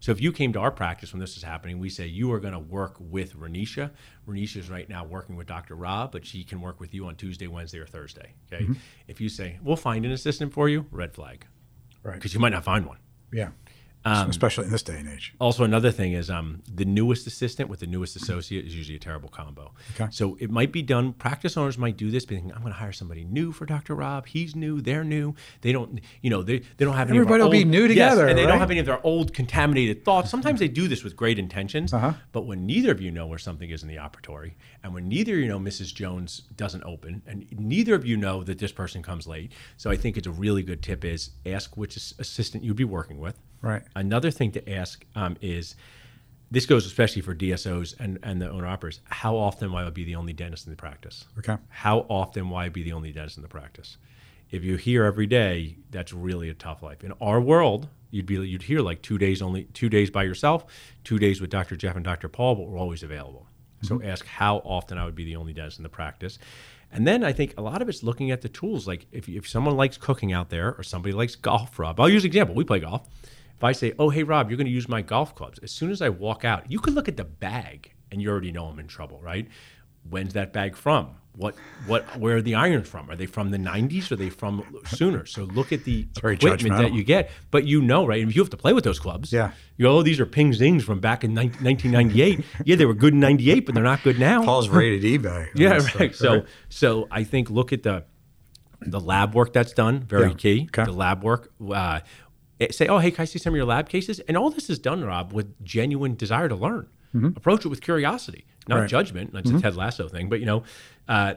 So 0.00 0.12
if 0.12 0.20
you 0.20 0.32
came 0.32 0.52
to 0.54 0.58
our 0.60 0.70
practice 0.70 1.12
when 1.12 1.20
this 1.20 1.36
is 1.36 1.42
happening, 1.42 1.78
we 1.78 1.90
say 1.90 2.06
you 2.06 2.32
are 2.32 2.40
going 2.40 2.54
to 2.54 2.58
work 2.58 2.96
with 2.98 3.36
Renisha. 3.36 3.90
Renisha 4.26 4.56
is 4.56 4.70
right 4.70 4.88
now 4.88 5.04
working 5.04 5.36
with 5.36 5.46
Dr. 5.46 5.74
Rob, 5.76 6.10
but 6.12 6.24
she 6.24 6.42
can 6.42 6.60
work 6.60 6.80
with 6.80 6.94
you 6.94 7.06
on 7.06 7.16
Tuesday, 7.16 7.46
Wednesday, 7.46 7.78
or 7.78 7.86
Thursday. 7.86 8.32
Okay. 8.52 8.64
Mm-hmm. 8.64 8.72
If 9.08 9.20
you 9.20 9.28
say 9.28 9.58
we'll 9.62 9.76
find 9.76 10.04
an 10.06 10.12
assistant 10.12 10.52
for 10.54 10.68
you, 10.68 10.86
red 10.90 11.12
flag, 11.12 11.46
Right. 12.02 12.14
because 12.14 12.32
you 12.32 12.40
might 12.40 12.52
not 12.52 12.64
find 12.64 12.86
one. 12.86 12.96
Yeah. 13.32 13.50
Um, 14.02 14.30
Especially 14.30 14.64
in 14.64 14.70
this 14.70 14.82
day 14.82 14.96
and 14.98 15.08
age. 15.10 15.34
Also, 15.38 15.62
another 15.62 15.90
thing 15.90 16.14
is 16.14 16.30
um, 16.30 16.62
the 16.74 16.86
newest 16.86 17.26
assistant 17.26 17.68
with 17.68 17.80
the 17.80 17.86
newest 17.86 18.16
associate 18.16 18.64
is 18.66 18.74
usually 18.74 18.96
a 18.96 18.98
terrible 18.98 19.28
combo. 19.28 19.72
Okay. 19.94 20.08
So 20.10 20.38
it 20.40 20.50
might 20.50 20.72
be 20.72 20.80
done. 20.80 21.12
Practice 21.12 21.54
owners 21.58 21.76
might 21.76 21.98
do 21.98 22.10
this, 22.10 22.24
thinking, 22.24 22.50
"I'm 22.52 22.62
going 22.62 22.72
to 22.72 22.78
hire 22.78 22.92
somebody 22.92 23.24
new 23.24 23.52
for 23.52 23.66
Dr. 23.66 23.94
Rob. 23.94 24.26
He's 24.26 24.56
new. 24.56 24.80
They're 24.80 25.04
new. 25.04 25.34
They 25.60 25.72
don't, 25.72 26.00
you 26.22 26.30
know, 26.30 26.42
they, 26.42 26.60
they 26.78 26.84
don't 26.86 26.94
have 26.96 27.10
any. 27.10 27.18
Everybody 27.18 27.42
will 27.42 27.50
be 27.50 27.58
old- 27.58 27.66
new 27.66 27.80
Yes, 27.82 27.88
together, 27.90 28.26
and 28.28 28.38
they 28.38 28.44
right? 28.44 28.50
don't 28.52 28.58
have 28.60 28.70
any 28.70 28.80
of 28.80 28.86
their 28.86 29.04
old 29.06 29.34
contaminated 29.34 30.02
thoughts. 30.02 30.30
Sometimes 30.30 30.60
they 30.60 30.68
do 30.68 30.88
this 30.88 31.04
with 31.04 31.14
great 31.14 31.38
intentions, 31.38 31.92
Uh-huh. 31.92 32.14
but 32.32 32.46
when 32.46 32.64
neither 32.64 32.90
of 32.92 33.02
you 33.02 33.10
know 33.10 33.26
where 33.26 33.38
something 33.38 33.68
is 33.68 33.82
in 33.82 33.88
the 33.90 33.96
operatory, 33.96 34.52
and 34.82 34.94
when 34.94 35.08
neither 35.08 35.34
of 35.34 35.40
you 35.40 35.48
know 35.48 35.58
Mrs. 35.60 35.92
Jones 35.94 36.42
doesn't 36.56 36.84
open, 36.84 37.20
and 37.26 37.46
neither 37.52 37.94
of 37.94 38.06
you 38.06 38.16
know 38.16 38.42
that 38.44 38.58
this 38.58 38.72
person 38.72 39.02
comes 39.02 39.26
late, 39.26 39.52
so 39.76 39.90
I 39.90 39.96
think 39.96 40.16
it's 40.16 40.26
a 40.26 40.30
really 40.32 40.62
good 40.62 40.82
tip 40.82 41.04
is 41.04 41.32
ask 41.44 41.76
which 41.76 41.96
assistant 41.96 42.64
you'd 42.64 42.76
be 42.76 42.84
working 42.84 43.18
with. 43.18 43.38
Right. 43.62 43.82
Another 43.94 44.30
thing 44.30 44.52
to 44.52 44.72
ask 44.72 45.04
um, 45.14 45.36
is 45.40 45.76
this 46.50 46.66
goes 46.66 46.86
especially 46.86 47.22
for 47.22 47.34
DSOs 47.34 47.94
and, 47.98 48.18
and 48.22 48.40
the 48.40 48.50
owner 48.50 48.66
operators. 48.66 49.00
How 49.04 49.36
often 49.36 49.70
will 49.70 49.78
I 49.78 49.90
be 49.90 50.04
the 50.04 50.16
only 50.16 50.32
dentist 50.32 50.66
in 50.66 50.70
the 50.70 50.76
practice? 50.76 51.26
Okay. 51.38 51.56
How 51.68 52.00
often 52.08 52.50
will 52.50 52.56
I 52.56 52.68
be 52.68 52.82
the 52.82 52.92
only 52.92 53.12
dentist 53.12 53.36
in 53.36 53.42
the 53.42 53.48
practice? 53.48 53.98
If 54.50 54.64
you 54.64 54.76
hear 54.76 55.04
every 55.04 55.26
day, 55.26 55.76
that's 55.90 56.12
really 56.12 56.48
a 56.48 56.54
tough 56.54 56.82
life. 56.82 57.04
In 57.04 57.12
our 57.20 57.40
world, 57.40 57.88
you'd 58.10 58.26
be 58.26 58.34
you'd 58.34 58.62
hear 58.62 58.80
like 58.80 59.00
two 59.02 59.16
days 59.16 59.42
only, 59.42 59.64
two 59.64 59.88
days 59.88 60.10
by 60.10 60.24
yourself, 60.24 60.64
two 61.04 61.18
days 61.18 61.40
with 61.40 61.50
Dr. 61.50 61.76
Jeff 61.76 61.94
and 61.94 62.04
Dr. 62.04 62.28
Paul, 62.28 62.56
but 62.56 62.66
we're 62.66 62.78
always 62.78 63.02
available. 63.02 63.46
So 63.82 64.02
ask 64.02 64.26
how 64.26 64.58
often 64.58 64.98
I 64.98 65.06
would 65.06 65.14
be 65.14 65.24
the 65.24 65.36
only 65.36 65.54
dentist 65.54 65.78
in 65.78 65.82
the 65.82 65.88
practice. 65.88 66.38
And 66.92 67.06
then 67.06 67.22
I 67.24 67.32
think 67.32 67.54
a 67.56 67.62
lot 67.62 67.80
of 67.80 67.88
it's 67.88 68.02
looking 68.02 68.30
at 68.30 68.42
the 68.42 68.48
tools. 68.48 68.86
Like 68.86 69.06
if, 69.12 69.28
if 69.28 69.48
someone 69.48 69.76
likes 69.76 69.96
cooking 69.96 70.32
out 70.32 70.50
there 70.50 70.74
or 70.74 70.82
somebody 70.82 71.14
likes 71.14 71.36
golf, 71.36 71.78
Rob, 71.78 71.98
I'll 71.98 72.08
use 72.08 72.24
an 72.24 72.28
example. 72.28 72.54
We 72.54 72.64
play 72.64 72.80
golf. 72.80 73.08
If 73.60 73.64
I 73.64 73.72
say, 73.72 73.92
oh, 73.98 74.08
hey, 74.08 74.22
Rob, 74.22 74.48
you're 74.48 74.56
going 74.56 74.68
to 74.68 74.72
use 74.72 74.88
my 74.88 75.02
golf 75.02 75.34
clubs, 75.34 75.58
as 75.58 75.70
soon 75.70 75.90
as 75.90 76.00
I 76.00 76.08
walk 76.08 76.46
out, 76.46 76.70
you 76.70 76.78
could 76.80 76.94
look 76.94 77.08
at 77.08 77.18
the 77.18 77.24
bag 77.24 77.92
and 78.10 78.22
you 78.22 78.30
already 78.30 78.50
know 78.50 78.64
I'm 78.64 78.78
in 78.78 78.86
trouble, 78.86 79.20
right? 79.20 79.46
When's 80.08 80.32
that 80.32 80.54
bag 80.54 80.74
from? 80.74 81.10
What, 81.36 81.56
what, 81.86 82.16
where 82.16 82.38
are 82.38 82.42
the 82.42 82.54
irons 82.54 82.88
from? 82.88 83.10
Are 83.10 83.16
they 83.16 83.26
from 83.26 83.50
the 83.50 83.58
90s? 83.58 84.10
Or 84.10 84.14
are 84.14 84.16
they 84.16 84.30
from 84.30 84.64
sooner? 84.86 85.26
So 85.26 85.42
look 85.44 85.72
at 85.72 85.84
the 85.84 86.08
equipment 86.16 86.78
that 86.78 86.94
you 86.94 87.04
get. 87.04 87.30
But 87.50 87.66
you 87.66 87.82
know, 87.82 88.06
right? 88.06 88.26
If 88.26 88.34
you 88.34 88.40
have 88.40 88.48
to 88.48 88.56
play 88.56 88.72
with 88.72 88.82
those 88.84 88.98
clubs, 88.98 89.30
Yeah. 89.30 89.52
you 89.76 89.84
go, 89.84 89.98
oh, 89.98 90.02
these 90.02 90.20
are 90.20 90.26
Ping 90.26 90.54
Zings 90.54 90.82
from 90.82 90.98
back 91.00 91.22
in 91.22 91.32
19- 91.32 91.60
1998. 91.62 92.42
yeah, 92.64 92.76
they 92.76 92.86
were 92.86 92.94
good 92.94 93.12
in 93.12 93.20
98, 93.20 93.66
but 93.66 93.74
they're 93.74 93.84
not 93.84 94.02
good 94.02 94.18
now. 94.18 94.42
Paul's 94.42 94.68
rated 94.70 95.02
eBay. 95.02 95.48
Yeah, 95.54 95.78
That's, 95.80 95.94
uh, 95.94 95.98
right. 95.98 96.14
So, 96.14 96.44
so 96.70 97.08
I 97.10 97.24
think 97.24 97.50
look 97.50 97.74
at 97.74 97.82
the 97.82 98.04
the 98.82 98.98
lab 99.00 99.34
work 99.34 99.52
that's 99.52 99.74
done. 99.74 100.00
Very 100.00 100.28
Yeah. 100.28 100.34
key. 100.34 100.62
Okay. 100.70 100.84
The 100.84 100.92
lab 100.92 101.22
work. 101.22 101.52
Uh, 101.70 102.00
say, 102.70 102.86
oh, 102.86 102.98
hey, 102.98 103.10
can 103.10 103.22
I 103.22 103.24
see 103.26 103.38
some 103.38 103.52
of 103.54 103.56
your 103.56 103.64
lab 103.66 103.88
cases? 103.88 104.20
And 104.20 104.36
all 104.36 104.50
this 104.50 104.68
is 104.70 104.78
done, 104.78 105.02
Rob, 105.04 105.32
with 105.32 105.62
genuine 105.64 106.14
desire 106.14 106.48
to 106.48 106.54
learn. 106.54 106.88
Approach 107.36 107.64
it 107.64 107.68
with 107.68 107.80
curiosity, 107.80 108.44
not 108.68 108.74
Mm-hmm. 108.76 108.80
Right. 108.82 108.90
judgment. 108.90 109.32
That's 109.32 109.50
a 109.50 109.58
Ted 109.60 109.74
Lasso 109.76 110.08
thing, 110.08 110.28
but 110.28 110.38
you 110.40 110.46
know. 110.46 110.62
Uh, 111.08 111.34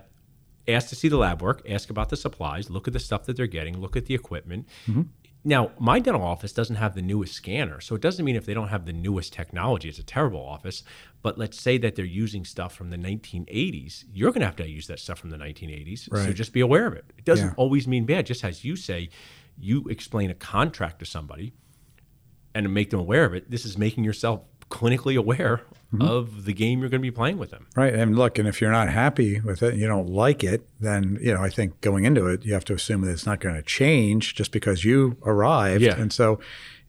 Ask 0.65 0.87
to 0.89 0.95
see 0.95 1.09
the 1.09 1.17
lab 1.17 1.41
work. 1.41 1.61
Ask 1.69 1.89
about 1.89 2.07
the 2.07 2.15
supplies. 2.15 2.69
Look 2.69 2.87
at 2.87 2.93
the 2.93 2.99
stuff 2.99 3.25
that 3.25 3.35
they're 3.35 3.47
getting. 3.47 3.81
Look 3.81 3.97
at 3.97 4.05
the 4.05 4.13
equipment. 4.15 4.65
Mm-hmm. 4.87 5.01
Now, 5.43 5.71
my 5.77 5.99
dental 5.99 6.23
office 6.23 6.53
doesn't 6.53 6.77
have 6.77 6.95
the 6.95 7.01
newest 7.01 7.33
scanner, 7.33 7.81
so 7.81 7.95
it 7.95 8.01
doesn't 8.01 8.23
mean 8.23 8.37
if 8.37 8.45
they 8.45 8.53
don't 8.53 8.69
have 8.69 8.85
the 8.85 8.93
newest 8.93 9.33
technology, 9.33 9.89
it's 9.89 9.99
a 9.99 10.03
terrible 10.03 10.39
office. 10.39 10.83
But 11.21 11.37
let's 11.37 11.59
say 11.59 11.77
that 11.79 11.95
they're 11.97 12.05
using 12.05 12.45
stuff 12.45 12.73
from 12.73 12.91
the 12.91 12.97
1980s, 12.97 14.05
you're 14.13 14.31
going 14.31 14.39
to 14.39 14.45
have 14.45 14.55
to 14.55 14.69
use 14.69 14.87
that 14.87 14.99
stuff 14.99 15.19
from 15.19 15.31
the 15.31 15.37
1980s. 15.37 16.07
So 16.25 16.31
just 16.31 16.53
be 16.53 16.61
aware 16.61 16.87
of 16.87 16.93
it. 16.93 17.03
It 17.17 17.25
doesn't 17.25 17.47
Yeah. 17.47 17.53
always 17.57 17.85
mean 17.85 18.05
bad. 18.05 18.25
Just 18.25 18.45
as 18.45 18.63
you 18.63 18.77
say, 18.77 19.09
you 19.59 19.85
explain 19.89 20.29
a 20.29 20.33
contract 20.35 20.99
to 20.99 21.05
somebody 21.05 21.53
and 22.55 22.63
to 22.63 22.69
make 22.69 22.89
them 22.89 22.99
aware 22.99 23.25
of 23.25 23.33
it. 23.33 23.49
This 23.49 23.65
is 23.65 23.77
making 23.77 24.03
yourself 24.03 24.41
clinically 24.69 25.17
aware 25.17 25.61
Mm-hmm. 25.93 26.01
of 26.09 26.45
the 26.45 26.53
game 26.53 26.79
you're 26.79 26.89
going 26.89 27.01
to 27.01 27.05
be 27.05 27.11
playing 27.11 27.37
with 27.37 27.51
them. 27.51 27.67
Right. 27.75 27.93
And 27.93 28.17
look, 28.17 28.39
and 28.39 28.47
if 28.47 28.59
you're 28.59 28.71
not 28.71 28.89
happy 28.89 29.39
with 29.41 29.61
it 29.61 29.73
and 29.73 29.79
you 29.79 29.85
don't 29.85 30.09
like 30.09 30.43
it, 30.43 30.67
then, 30.79 31.19
you 31.21 31.31
know, 31.31 31.39
I 31.43 31.51
think 31.51 31.81
going 31.81 32.03
into 32.05 32.25
it, 32.25 32.43
you 32.43 32.53
have 32.55 32.65
to 32.65 32.73
assume 32.73 33.01
that 33.01 33.11
it's 33.11 33.27
not 33.27 33.39
going 33.39 33.53
to 33.53 33.61
change 33.61 34.33
just 34.33 34.51
because 34.51 34.83
you 34.83 35.17
arrived. 35.23 35.83
Yeah. 35.83 35.95
And 35.95 36.11
so 36.11 36.39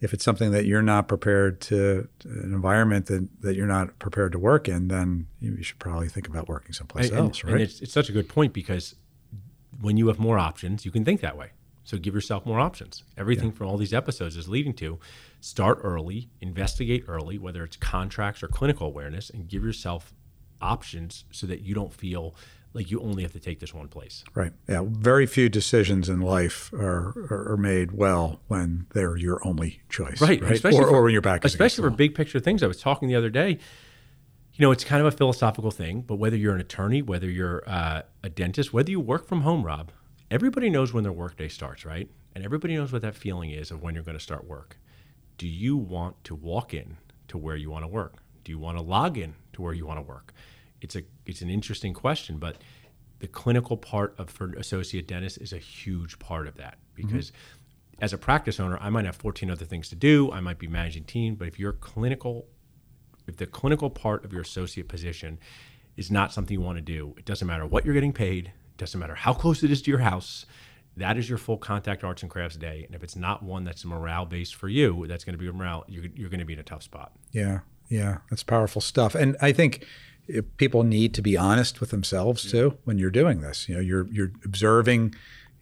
if 0.01 0.15
it's 0.15 0.25
something 0.25 0.53
that 0.53 0.65
you're 0.65 0.81
not 0.81 1.07
prepared 1.07 1.61
to, 1.63 2.09
an 2.25 2.45
environment 2.55 3.05
that, 3.09 3.29
that 3.43 3.57
you're 3.57 3.67
not 3.67 3.99
prepared 3.99 4.33
to 4.33 4.39
work 4.39 4.69
in, 4.71 4.89
then 4.89 5.27
you 5.39 5.63
should 5.63 5.79
probably 5.79 6.09
think 6.09 6.27
about 6.27 6.49
working 6.49 6.73
someplace 6.73 7.11
And- 7.11 7.19
else, 7.19 7.43
and, 7.43 7.53
right? 7.53 7.61
it's, 7.61 7.83
it's 7.83 7.93
such 7.93 8.09
a 8.09 8.13
good 8.13 8.31
point 8.31 8.55
because 8.55 8.95
when 9.83 9.99
you 9.99 10.07
have 10.09 10.19
more 10.19 10.39
options, 10.39 10.87
you 10.87 10.91
can 10.91 11.05
think 11.05 11.21
that 11.21 11.37
way. 11.37 11.51
So 11.85 11.99
give 11.99 12.15
yourself 12.15 12.47
more 12.47 12.59
options. 12.61 13.05
Everything 13.19 13.53
from 13.53 13.69
all 13.69 13.77
these 13.77 13.93
episodes 13.93 14.37
is 14.37 14.49
leading 14.49 14.73
to 14.75 14.99
start 15.41 15.79
early, 15.83 16.31
investigate 16.41 17.05
early, 17.07 17.37
whether 17.39 17.63
it's 17.63 17.77
contracts 17.77 18.43
or 18.43 18.49
clinical 18.49 18.87
awareness, 18.87 19.29
and 19.29 19.47
give 19.49 19.63
yourself 19.63 20.15
options 20.63 21.25
so 21.31 21.47
that 21.47 21.61
you 21.61 21.75
don't 21.75 21.93
feel 21.93 22.35
like 22.73 22.91
you 22.91 22.99
only 23.01 23.23
have 23.23 23.33
to 23.33 23.39
take 23.39 23.61
this 23.61 23.73
one 23.73 23.87
place. 23.87 24.25
Right. 24.35 24.53
Yeah. 24.69 24.83
Very 24.85 25.27
few 25.27 25.49
decisions 25.49 26.09
in 26.09 26.21
life 26.21 26.73
are, 26.73 27.13
are, 27.31 27.53
are 27.53 27.57
made 27.57 27.93
well 27.93 28.41
when 28.49 28.87
they're 28.95 29.17
your 29.17 29.47
only 29.47 29.81
choice. 29.89 30.21
Right. 30.21 30.43
Right. 30.43 30.53
Especially 30.53 30.81
or, 30.81 30.89
for- 30.89 30.97
or 30.97 31.03
when 31.03 31.13
your 31.13 31.23
back 31.23 31.45
is 31.45 31.53
especially 31.53 31.83
for 31.83 31.91
big 31.91 32.15
picture 32.15 32.41
things. 32.41 32.63
I 32.63 32.67
was 32.67 32.81
talking 32.81 33.09
the 33.09 33.15
other 33.15 33.31
day. 33.31 33.59
You 34.55 34.63
know, 34.63 34.71
it's 34.73 34.85
kind 34.85 35.01
of 35.01 35.13
a 35.13 35.17
philosophical 35.17 35.71
thing, 35.71 36.01
but 36.03 36.15
whether 36.17 36.37
you're 36.37 36.55
an 36.55 36.61
attorney, 36.61 37.03
whether 37.03 37.29
you're 37.29 37.63
uh, 37.67 38.03
a 38.23 38.29
dentist, 38.29 38.73
whether 38.73 38.91
you 38.91 39.01
work 39.01 39.27
from 39.27 39.43
home, 39.43 39.65
Rob, 39.65 39.91
everybody 40.31 40.71
knows 40.71 40.93
when 40.93 41.05
their 41.05 41.13
workday 41.13 41.49
starts, 41.49 41.85
right? 41.85 42.09
And 42.35 42.45
everybody 42.45 42.77
knows 42.77 42.93
what 42.93 43.03
that 43.03 43.15
feeling 43.15 43.51
is 43.51 43.71
of 43.71 43.83
when 43.83 43.95
you're 43.95 44.05
going 44.05 44.19
to 44.19 44.23
start 44.23 44.47
work. 44.47 44.79
Do 45.39 45.47
you 45.47 45.77
want 45.77 46.23
to 46.25 46.35
walk 46.35 46.75
in 46.75 46.97
to 47.29 47.39
where 47.39 47.57
you 47.57 47.71
want 47.71 47.85
to 47.85 47.89
work? 47.89 48.23
Do 48.45 48.53
you 48.53 48.59
want 48.59 48.77
to 48.77 48.83
log 48.83 49.19
in 49.19 49.35
to 49.55 49.63
where 49.63 49.73
you 49.73 49.87
want 49.87 49.99
to 49.99 50.03
work? 50.03 50.33
It's 50.81 50.97
a 50.97 51.03
it's 51.27 51.41
an 51.41 51.49
interesting 51.49 51.95
question, 51.95 52.39
but 52.39 52.59
the 53.21 53.27
clinical 53.27 53.77
part 53.77 54.15
of 54.19 54.29
for 54.29 54.53
associate 54.55 55.09
dentist 55.09 55.39
is 55.39 55.53
a 55.53 55.59
huge 55.59 56.19
part 56.19 56.47
of 56.47 56.57
that 56.57 56.75
mm-hmm. 56.75 57.09
because 57.09 57.33
as 58.01 58.13
a 58.13 58.19
practice 58.19 58.61
owner, 58.61 58.77
I 58.81 58.91
might 58.91 59.05
have 59.05 59.17
14 59.17 59.51
other 59.51 59.65
things 59.65 59.89
to 59.91 59.97
do. 59.97 60.31
I 60.33 60.41
might 60.41 60.59
be 60.59 60.67
managing 60.67 61.05
team, 61.05 61.37
but 61.37 61.49
if 61.49 61.59
your 61.59 61.73
clinical, 61.73 62.47
if 63.27 63.37
the 63.37 63.47
clinical 63.47 63.89
part 63.89 64.25
of 64.25 64.33
your 64.33 64.43
associate 64.43 64.89
position 64.89 65.39
is 65.97 66.11
not 66.11 66.33
something 66.33 66.55
you 66.55 66.61
want 66.61 66.77
to 66.77 66.83
do, 66.83 67.15
it 67.17 67.25
doesn't 67.25 67.47
matter 67.47 67.65
what 67.65 67.85
you're 67.85 67.95
getting 67.95 68.13
paid. 68.13 68.53
Doesn't 68.77 68.99
matter 68.99 69.15
how 69.15 69.33
close 69.33 69.63
it 69.63 69.71
is 69.71 69.83
to 69.83 69.91
your 69.91 70.01
house. 70.01 70.47
That 70.97 71.17
is 71.17 71.29
your 71.29 71.39
full 71.39 71.59
contact 71.59 72.05
arts 72.05 72.23
and 72.23 72.31
crafts 72.31 72.57
day. 72.57 72.85
And 72.87 72.95
if 72.95 73.03
it's 73.03 73.17
not 73.17 73.43
one 73.43 73.65
that's 73.65 73.85
morale 73.85 74.27
based 74.27 74.55
for 74.55 74.69
you, 74.69 75.07
that's 75.09 75.25
going 75.25 75.35
to 75.35 75.39
be 75.39 75.49
a 75.49 75.53
morale. 75.53 75.85
You're, 75.89 76.07
you're 76.15 76.29
going 76.29 76.41
to 76.41 76.47
be 76.47 76.53
in 76.53 76.59
a 76.61 76.65
tough 76.65 76.83
spot. 76.83 77.13
Yeah, 77.33 77.61
yeah, 77.89 78.19
that's 78.31 78.43
powerful 78.43 78.81
stuff. 78.81 79.15
And 79.15 79.37
I 79.41 79.53
think 79.53 79.87
people 80.57 80.85
need 80.85 81.13
to 81.15 81.23
be 81.23 81.37
honest 81.37 81.81
with 81.81 81.91
themselves 81.91 82.51
too 82.51 82.79
when 82.85 82.99
you're 82.99 83.11
doing 83.11 83.41
this. 83.41 83.69
You 83.69 83.77
know, 83.77 83.81
you're 83.81 84.07
you're 84.13 84.33
observing, 84.45 85.15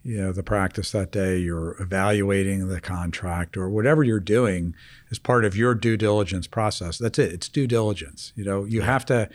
you 0.02 0.18
know, 0.18 0.32
the 0.32 0.42
practice 0.42 0.92
that 0.92 1.10
day. 1.10 1.38
You're 1.38 1.80
evaluating 1.80 2.68
the 2.68 2.80
contract 2.80 3.56
or 3.56 3.68
whatever 3.68 4.04
you're 4.04 4.20
doing 4.20 4.74
as 5.10 5.18
part 5.18 5.44
of 5.44 5.56
your 5.56 5.74
due 5.74 5.96
diligence 5.96 6.46
process. 6.46 6.98
That's 6.98 7.18
it. 7.18 7.32
It's 7.32 7.48
due 7.48 7.66
diligence. 7.66 8.32
You 8.36 8.44
know, 8.44 8.64
you 8.64 8.82
have 8.82 9.04
to. 9.06 9.28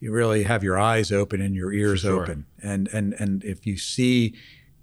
You 0.00 0.12
really 0.12 0.44
have 0.44 0.64
your 0.64 0.78
eyes 0.78 1.12
open 1.12 1.40
and 1.40 1.54
your 1.54 1.72
ears 1.72 2.00
sure. 2.00 2.22
open, 2.22 2.46
and 2.62 2.88
and 2.92 3.14
and 3.14 3.44
if 3.44 3.66
you 3.66 3.76
see 3.76 4.34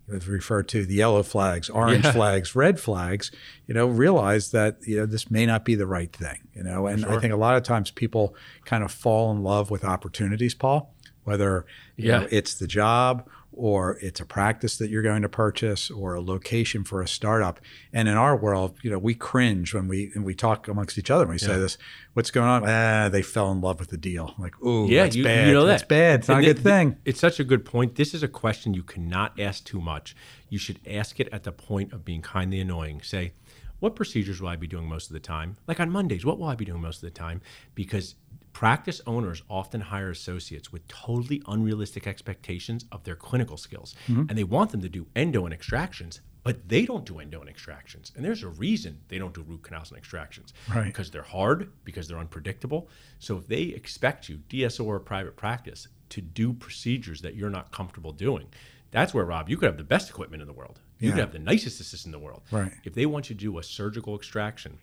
was 0.07 0.25
referred 0.27 0.69
to 0.69 0.85
the 0.85 0.93
yellow 0.93 1.21
flags, 1.21 1.69
orange 1.81 2.05
Yeah. 2.05 2.11
flags, 2.13 2.55
red 2.55 2.79
flags, 2.79 3.29
you 3.67 3.73
know, 3.73 3.87
realize 3.87 4.51
that, 4.51 4.77
you 4.87 4.95
know, 4.97 5.05
this 5.05 5.29
may 5.29 5.45
not 5.45 5.65
be 5.65 5.75
the 5.75 5.85
right 5.85 6.13
thing, 6.15 6.37
you 6.53 6.63
know. 6.63 6.87
And 6.87 7.03
I 7.05 7.19
think 7.19 7.33
a 7.33 7.37
lot 7.37 7.57
of 7.57 7.63
times 7.63 7.91
people 7.91 8.33
kind 8.63 8.85
of 8.85 8.91
fall 8.91 9.31
in 9.31 9.43
love 9.43 9.69
with 9.69 9.83
opportunities, 9.83 10.53
Paul, 10.53 10.95
whether 11.25 11.65
you 11.97 12.07
Yeah. 12.07 12.19
know, 12.19 12.27
it's 12.31 12.53
the 12.53 12.67
job 12.67 13.27
or 13.51 13.97
it's 14.01 14.19
a 14.19 14.25
practice 14.25 14.77
that 14.77 14.89
you're 14.89 15.01
going 15.01 15.23
to 15.23 15.29
purchase 15.29 15.89
or 15.89 16.13
a 16.13 16.21
location 16.21 16.83
for 16.83 17.01
a 17.01 17.07
startup. 17.07 17.59
And 17.91 18.07
in 18.07 18.15
our 18.15 18.35
world, 18.35 18.77
you 18.83 18.91
know, 18.91 18.99
we 18.99 19.15
cringe 19.15 19.73
when 19.73 19.87
we 19.87 20.11
and 20.13 20.23
we 20.23 20.35
talk 20.35 20.67
amongst 20.67 20.97
each 20.97 21.09
other 21.09 21.23
and 21.23 21.31
we 21.31 21.39
say 21.39 21.57
this, 21.57 21.77
what's 22.13 22.29
going 22.29 22.47
on? 22.47 22.63
Ah, 22.67 23.09
they 23.09 23.23
fell 23.23 23.51
in 23.51 23.61
love 23.61 23.79
with 23.79 23.89
the 23.89 23.97
deal. 23.97 24.35
Like, 24.37 24.61
ooh, 24.63 24.87
yeah, 24.87 25.03
that's 25.03 25.15
you, 25.15 25.23
bad. 25.23 25.47
you 25.47 25.53
know 25.53 25.65
that. 25.65 25.71
That's 25.71 25.83
bad. 25.83 26.19
It's 26.19 26.27
not 26.27 26.37
And 26.37 26.45
a 26.45 26.53
good 26.53 26.63
thing. 26.63 26.97
It's 27.03 27.19
such 27.19 27.39
a 27.39 27.43
good 27.43 27.65
point. 27.65 27.95
This 27.95 28.13
is 28.13 28.21
a 28.21 28.27
question 28.27 28.73
you 28.73 28.83
cannot 28.83 29.39
ask 29.39 29.63
too 29.63 29.81
much. 29.81 30.15
You 30.49 30.59
should 30.59 30.79
ask 30.87 31.19
it 31.19 31.27
at 31.31 31.43
the 31.43 31.51
point 31.51 31.93
of 31.93 32.05
being 32.05 32.21
kindly 32.21 32.59
annoying. 32.59 33.01
Say, 33.01 33.33
what 33.79 33.95
procedures 33.95 34.41
will 34.41 34.49
I 34.49 34.55
be 34.55 34.67
doing 34.67 34.87
most 34.87 35.07
of 35.07 35.13
the 35.13 35.19
time? 35.19 35.57
Like 35.67 35.79
on 35.79 35.89
Mondays, 35.89 36.25
what 36.25 36.39
will 36.39 36.47
I 36.47 36.55
be 36.55 36.65
doing 36.65 36.81
most 36.81 36.97
of 36.97 37.01
the 37.01 37.11
time? 37.11 37.41
Because 37.75 38.15
practice 38.57 38.99
owners 39.05 39.43
often 39.51 39.79
hire 39.81 40.09
associates 40.09 40.73
with 40.73 40.87
totally 40.87 41.43
unrealistic 41.47 42.07
expectations 42.07 42.85
of 42.91 43.03
their 43.03 43.15
clinical 43.15 43.55
skills. 43.55 43.93
Mm-hmm. 44.07 44.23
And 44.29 44.35
they 44.35 44.43
want 44.43 44.71
them 44.71 44.81
to 44.81 44.89
do 44.89 45.05
endo 45.15 45.45
and 45.45 45.53
extractions, 45.53 46.21
but 46.41 46.67
they 46.67 46.83
don't 46.83 47.05
do 47.05 47.19
endo 47.19 47.39
and 47.39 47.47
extractions. 47.47 48.11
And 48.15 48.25
there's 48.25 48.41
a 48.41 48.47
reason 48.47 49.01
they 49.09 49.19
don't 49.19 49.35
do 49.35 49.43
root 49.43 49.61
canals 49.61 49.91
and 49.91 49.97
extractions 49.99 50.55
Right. 50.73 50.85
because 50.85 51.11
they're 51.11 51.21
hard, 51.21 51.71
because 51.83 52.07
they're 52.07 52.17
unpredictable. 52.17 52.89
So 53.19 53.37
if 53.37 53.47
they 53.47 53.61
expect 53.61 54.27
you, 54.27 54.39
DSO 54.49 54.85
or 54.85 54.99
private 54.99 55.35
practice, 55.35 55.87
to 56.09 56.21
do 56.21 56.51
procedures 56.51 57.21
that 57.21 57.35
you're 57.35 57.51
not 57.51 57.71
comfortable 57.71 58.11
doing, 58.11 58.47
that's 58.89 59.13
where 59.13 59.25
Rob, 59.25 59.49
you 59.49 59.57
could 59.57 59.67
have 59.67 59.77
the 59.77 59.83
best 59.83 60.09
equipment 60.09 60.41
in 60.41 60.47
the 60.47 60.53
world. 60.53 60.79
You 60.99 61.11
could 61.11 61.19
have 61.19 61.31
the 61.31 61.37
nicest 61.37 61.79
assistant 61.79 62.15
in 62.15 62.19
the 62.19 62.25
world. 62.25 62.41
Right. 62.49 62.71
If 62.83 62.95
they 62.95 63.05
want 63.05 63.29
you 63.29 63.35
to 63.35 63.39
do 63.39 63.59
a 63.59 63.63
surgical 63.63 64.15
extraction 64.15 64.79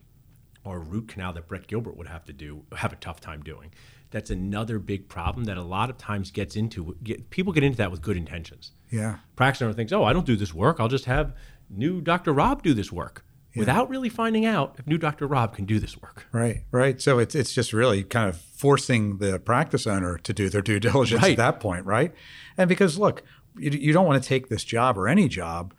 or 0.65 0.77
a 0.77 0.81
root 0.81 1.09
canal 1.09 1.33
that 1.35 1.47
Brett 1.49 1.67
Gilbert 1.67 1.97
would 1.97 2.07
have 2.09 2.25
to 2.25 2.33
do, 2.33 2.65
have 2.77 2.93
a 2.93 2.97
tough 2.97 3.21
time 3.21 3.43
doing, 3.43 3.73
that's 4.11 4.31
another 4.31 4.79
big 4.79 5.09
problem 5.09 5.45
that 5.45 5.57
a 5.57 5.63
lot 5.63 5.91
of 5.91 5.99
times 5.99 6.31
gets 6.31 6.57
into. 6.57 6.97
Get, 7.03 7.31
people 7.31 7.53
get 7.53 7.63
into 7.65 7.77
that 7.79 7.91
with 7.91 8.01
good 8.03 8.17
intentions 8.17 8.73
Yeah. 8.91 9.17
practice 9.37 9.61
owner 9.63 9.73
thinks, 9.73 9.93
oh, 9.93 10.05
I 10.05 10.13
don't 10.13 10.27
do 10.27 10.37
this 10.37 10.55
work. 10.55 10.79
I'll 10.81 10.89
just 10.89 11.05
have 11.07 11.35
new 11.69 12.01
Dr. 12.01 12.33
Rob 12.33 12.63
do 12.63 12.75
this 12.75 12.91
work 12.93 13.25
without 13.57 13.89
really 13.89 14.09
finding 14.09 14.45
out 14.45 14.75
if 14.79 14.87
new 14.87 14.99
Dr. 14.99 15.27
Rob 15.29 15.55
can 15.55 15.65
do 15.65 15.79
this 15.79 16.01
work. 16.01 16.27
Right, 16.33 16.65
right. 16.73 17.01
So 17.01 17.19
it's 17.21 17.35
it's 17.37 17.53
just 17.55 17.73
really 17.73 18.03
kind 18.03 18.29
of 18.29 18.37
forcing 18.37 19.19
the 19.19 19.39
practice 19.39 19.87
owner 19.87 20.19
to 20.19 20.33
do 20.33 20.49
their 20.49 20.63
due 20.63 20.81
diligence 20.81 21.23
Right. 21.23 21.33
at 21.33 21.37
that 21.37 21.61
point, 21.61 21.85
right? 21.87 22.13
And 22.59 22.69
because 22.69 22.99
look, 22.99 23.23
you, 23.57 23.71
you 23.71 23.93
don't 23.93 24.07
want 24.07 24.21
to 24.23 24.29
take 24.29 24.49
this 24.49 24.65
job 24.65 24.99
or 24.99 25.07
any 25.09 25.29
job 25.29 25.73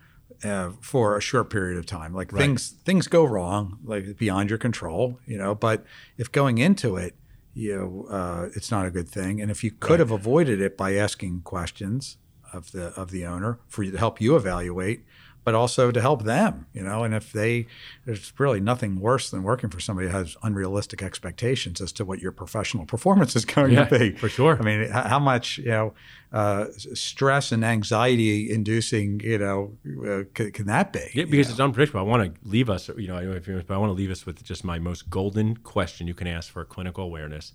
uh, 0.43 0.71
for 0.82 1.17
a 1.17 1.21
short 1.21 1.50
period 1.50 1.78
of 1.78 1.86
time. 1.86 2.13
Like 2.13 2.32
things 2.32 2.71
things 2.84 3.08
go 3.08 3.24
wrong, 3.24 3.80
like 3.84 4.17
beyond 4.17 4.50
your 4.50 4.60
control, 4.60 5.19
you 5.26 5.38
know. 5.38 5.56
But 5.56 5.86
if 6.17 6.32
going 6.32 6.58
into 6.58 6.98
it, 6.98 7.15
you 7.54 7.76
know, 7.76 8.08
uh, 8.10 8.50
it's 8.56 8.71
not 8.71 8.86
a 8.86 8.91
good 8.91 9.08
thing. 9.08 9.41
And 9.41 9.50
if 9.50 9.63
you 9.63 9.71
could 9.71 10.00
have 10.00 10.12
avoided 10.12 10.62
it 10.62 10.78
by 10.78 10.95
asking 10.95 11.41
questions 11.41 12.17
of 12.54 12.71
the 12.71 12.88
of 13.00 13.12
the 13.12 13.26
owner 13.26 13.60
for 13.67 13.84
you 13.84 13.91
to 13.91 13.98
help 13.98 14.19
you 14.19 14.36
evaluate, 14.36 15.06
but 15.45 15.55
also 15.55 15.91
to 15.91 16.01
help 16.01 16.23
them, 16.23 16.65
you 16.73 16.84
know. 16.84 17.03
And 17.05 17.13
if 17.13 17.31
they, 17.31 17.67
there's 18.05 18.34
really 18.38 18.60
nothing 18.60 18.99
worse 18.99 19.29
than 19.29 19.43
working 19.43 19.69
for 19.69 19.79
somebody 19.79 20.10
who 20.10 20.13
has 20.17 20.36
unrealistic 20.43 21.01
expectations 21.01 21.79
as 21.79 21.93
to 21.93 22.03
what 22.03 22.19
your 22.19 22.34
professional 22.34 22.86
performance 22.95 23.36
is 23.38 23.45
going 23.45 23.71
Yeah, 23.71 23.86
to 23.86 23.99
be. 23.99 24.12
for 24.17 24.27
sure. 24.27 24.58
I 24.60 24.63
mean, 24.63 24.89
how 24.89 25.19
much 25.19 25.60
you 25.60 25.69
know 25.69 25.93
uh, 26.34 26.65
stress 26.95 27.53
and 27.53 27.63
anxiety 27.63 28.51
inducing, 28.51 29.21
you 29.21 29.38
know, 29.38 29.77
uh, 30.05 30.23
c- 30.38 30.51
can 30.51 30.65
that 30.65 30.91
be? 30.91 30.99
Yeah, 31.13 31.25
because 31.25 31.49
it's 31.49 31.60
unpredictable. 31.62 32.01
I 32.01 32.03
want 32.03 32.36
to 32.36 32.49
leave 32.49 32.69
us, 32.69 32.89
you 32.97 33.08
know, 33.08 33.15
I 33.15 33.21
don't 33.21 33.29
know 33.29 33.36
if 33.38 33.47
you 33.47 33.63
but 33.65 33.73
I 33.73 33.77
want 33.77 33.91
to 33.91 33.93
leave 33.93 34.12
us 34.12 34.25
with 34.25 34.43
just 34.43 34.65
my 34.65 34.79
most 34.79 35.10
golden 35.10 35.55
question 35.58 36.08
you 36.08 36.13
can 36.15 36.27
ask 36.27 36.51
for 36.51 36.65
clinical 36.65 37.03
awareness. 37.05 37.53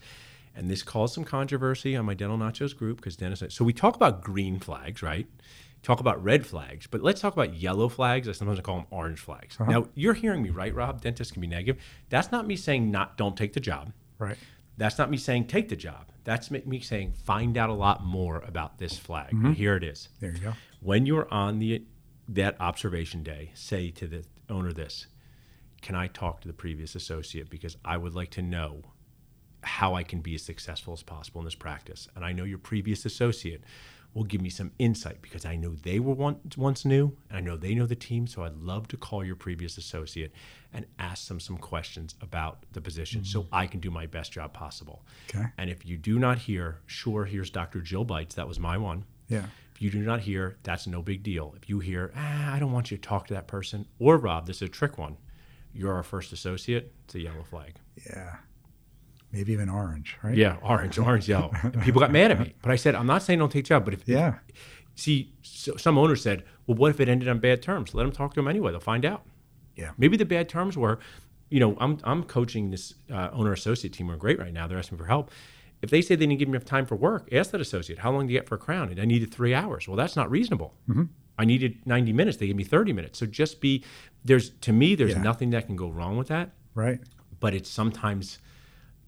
And 0.54 0.68
this 0.68 0.82
caused 0.82 1.14
some 1.14 1.24
controversy 1.24 1.96
on 1.96 2.04
my 2.04 2.14
Dental 2.14 2.36
Nachos 2.36 2.76
group 2.76 2.96
because 2.98 3.16
Dennis. 3.16 3.42
So 3.50 3.64
we 3.64 3.72
talk 3.72 3.94
about 3.96 4.22
green 4.22 4.58
flags, 4.58 5.02
right? 5.02 5.26
Talk 5.82 6.00
about 6.00 6.22
red 6.22 6.46
flags, 6.46 6.86
but 6.86 7.02
let's 7.02 7.20
talk 7.22 7.32
about 7.32 7.54
yellow 7.54 7.88
flags. 7.88 8.28
I 8.28 8.32
sometimes 8.32 8.60
call 8.60 8.76
them 8.76 8.86
orange 8.90 9.20
flags. 9.20 9.56
Uh-huh. 9.58 9.70
Now 9.70 9.88
you're 9.94 10.12
hearing 10.12 10.42
me, 10.42 10.50
right, 10.50 10.74
Rob? 10.74 11.00
Dentists 11.00 11.32
can 11.32 11.40
be 11.40 11.46
negative. 11.46 11.82
That's 12.10 12.30
not 12.30 12.46
me 12.46 12.56
saying 12.56 12.90
not 12.90 13.16
don't 13.16 13.36
take 13.36 13.52
the 13.54 13.60
job. 13.60 13.92
right. 14.18 14.36
That's 14.76 14.96
not 14.96 15.10
me 15.10 15.18
saying 15.18 15.46
take 15.46 15.68
the 15.68 15.76
job. 15.76 16.06
That's 16.24 16.50
me- 16.50 16.62
me 16.64 16.80
saying 16.80 17.12
find 17.12 17.58
out 17.58 17.68
a 17.68 17.74
lot 17.74 18.02
more 18.02 18.38
about 18.38 18.78
this 18.78 18.96
flag. 18.98 19.32
And 19.32 19.54
here 19.54 19.76
it 19.76 19.84
is. 19.84 20.08
There 20.20 20.32
you 20.32 20.38
go. 20.38 20.52
When 20.80 21.04
you're 21.04 21.28
on 21.32 21.58
the 21.58 21.84
that 22.28 22.58
observation 22.60 23.22
day, 23.22 23.50
say 23.52 23.90
to 23.90 24.06
the 24.06 24.24
owner 24.48 24.72
this: 24.72 25.06
Can 25.82 25.94
I 25.94 26.06
talk 26.06 26.40
to 26.42 26.48
the 26.48 26.54
previous 26.54 26.94
associate 26.94 27.50
because 27.50 27.76
I 27.84 27.98
would 27.98 28.14
like 28.14 28.30
to 28.32 28.42
know 28.42 28.82
how 29.62 29.94
I 29.94 30.02
can 30.02 30.20
be 30.20 30.34
as 30.34 30.42
successful 30.42 30.92
as 30.92 31.02
possible 31.02 31.40
in 31.40 31.44
this 31.44 31.54
practice? 31.54 32.08
And 32.14 32.24
I 32.24 32.32
know 32.32 32.44
your 32.44 32.58
previous 32.58 33.04
associate 33.04 33.62
will 34.14 34.24
give 34.24 34.40
me 34.40 34.50
some 34.50 34.72
insight 34.78 35.22
because 35.22 35.44
I 35.44 35.56
know 35.56 35.74
they 35.74 36.00
were 36.00 36.14
once, 36.14 36.56
once 36.56 36.84
new 36.84 37.16
and 37.28 37.38
I 37.38 37.40
know 37.40 37.56
they 37.56 37.74
know 37.74 37.86
the 37.86 37.94
team. 37.94 38.26
So 38.26 38.42
I'd 38.42 38.56
love 38.56 38.88
to 38.88 38.96
call 38.96 39.24
your 39.24 39.36
previous 39.36 39.78
associate 39.78 40.32
and 40.72 40.86
ask 40.98 41.28
them 41.28 41.38
some 41.38 41.56
questions 41.56 42.14
about 42.20 42.64
the 42.72 42.80
position 42.80 43.24
so 43.24 43.46
I 43.52 43.66
can 43.66 43.80
do 43.80 43.90
my 43.90 44.06
best 44.06 44.32
job 44.32 44.52
possible. 44.52 45.04
Okay. 45.28 45.46
And 45.58 45.70
if 45.70 45.86
you 45.86 45.96
do 45.96 46.18
not 46.18 46.38
hear, 46.38 46.80
sure, 46.86 47.24
here's 47.24 47.50
Dr. 47.50 47.80
Jill 47.80 48.04
Bites. 48.04 48.34
That 48.34 48.48
was 48.48 48.58
my 48.58 48.78
one. 48.78 49.04
Yeah. 49.28 49.46
If 49.74 49.82
you 49.82 49.90
do 49.90 50.00
not 50.00 50.20
hear, 50.20 50.56
that's 50.62 50.86
no 50.86 51.02
big 51.02 51.22
deal. 51.22 51.54
If 51.56 51.68
you 51.68 51.78
hear, 51.78 52.12
ah, 52.16 52.54
I 52.54 52.58
don't 52.58 52.72
want 52.72 52.90
you 52.90 52.96
to 52.96 53.02
talk 53.02 53.28
to 53.28 53.34
that 53.34 53.46
person, 53.46 53.86
or 53.98 54.16
Rob, 54.16 54.46
this 54.46 54.56
is 54.56 54.62
a 54.62 54.68
trick 54.68 54.98
one. 54.98 55.16
You're 55.72 55.94
our 55.94 56.02
first 56.02 56.32
associate. 56.32 56.92
It's 57.04 57.14
a 57.14 57.20
yellow 57.20 57.44
flag. 57.44 57.76
Yeah. 58.04 58.36
Maybe 59.32 59.52
even 59.52 59.68
orange, 59.68 60.16
right? 60.22 60.36
Yeah, 60.36 60.56
orange, 60.62 60.98
orange, 60.98 61.28
yellow. 61.28 61.52
And 61.62 61.80
people 61.82 62.00
got 62.00 62.10
mad 62.10 62.30
at 62.32 62.40
me, 62.40 62.54
but 62.62 62.70
I 62.72 62.76
said, 62.76 62.94
I'm 62.94 63.06
not 63.06 63.22
saying 63.22 63.38
don't 63.38 63.50
take 63.52 63.64
job, 63.64 63.84
but 63.84 63.94
if 63.94 64.06
Yeah. 64.08 64.34
see, 64.96 65.32
so 65.42 65.76
some 65.76 65.96
owners 65.98 66.22
said, 66.22 66.44
well, 66.66 66.76
what 66.76 66.90
if 66.90 67.00
it 67.00 67.08
ended 67.08 67.28
on 67.28 67.38
bad 67.38 67.62
terms? 67.62 67.94
Let 67.94 68.02
them 68.04 68.12
talk 68.12 68.34
to 68.34 68.40
them 68.40 68.48
anyway. 68.48 68.72
They'll 68.72 68.80
find 68.80 69.04
out. 69.04 69.22
Yeah. 69.76 69.92
Maybe 69.98 70.16
the 70.16 70.24
bad 70.24 70.48
terms 70.48 70.76
were, 70.76 70.98
you 71.48 71.60
know, 71.60 71.76
I'm 71.80 71.98
I'm 72.04 72.24
coaching 72.24 72.70
this 72.70 72.94
uh, 73.10 73.30
owner 73.32 73.52
associate 73.52 73.92
team. 73.92 74.08
We're 74.08 74.16
great 74.16 74.38
right 74.38 74.52
now. 74.52 74.66
They're 74.66 74.78
asking 74.78 74.98
for 74.98 75.06
help. 75.06 75.30
If 75.82 75.90
they 75.90 76.02
say 76.02 76.14
they 76.16 76.26
didn't 76.26 76.38
give 76.38 76.48
me 76.48 76.56
enough 76.56 76.66
time 76.66 76.84
for 76.84 76.96
work, 76.96 77.28
ask 77.32 77.52
that 77.52 77.60
associate, 77.60 78.00
how 78.00 78.10
long 78.12 78.26
do 78.26 78.32
you 78.34 78.38
get 78.38 78.46
for 78.48 78.56
a 78.56 78.58
crown? 78.58 78.90
And 78.90 79.00
I 79.00 79.04
needed 79.06 79.32
three 79.32 79.54
hours. 79.54 79.88
Well, 79.88 79.96
that's 79.96 80.14
not 80.16 80.30
reasonable. 80.30 80.74
I 81.38 81.46
needed 81.46 81.78
90 81.86 82.12
minutes. 82.12 82.36
They 82.36 82.48
gave 82.48 82.56
me 82.56 82.64
30 82.64 82.92
minutes. 82.92 83.18
So 83.18 83.24
just 83.24 83.62
be, 83.62 83.82
there's, 84.22 84.50
to 84.60 84.72
me, 84.74 84.94
there's 84.94 85.12
Yeah. 85.12 85.22
nothing 85.22 85.48
that 85.50 85.64
can 85.66 85.76
go 85.76 85.88
wrong 85.88 86.18
with 86.18 86.28
that, 86.28 86.50
Right. 86.74 87.00
but 87.40 87.54
it's 87.54 87.70
sometimes 87.70 88.38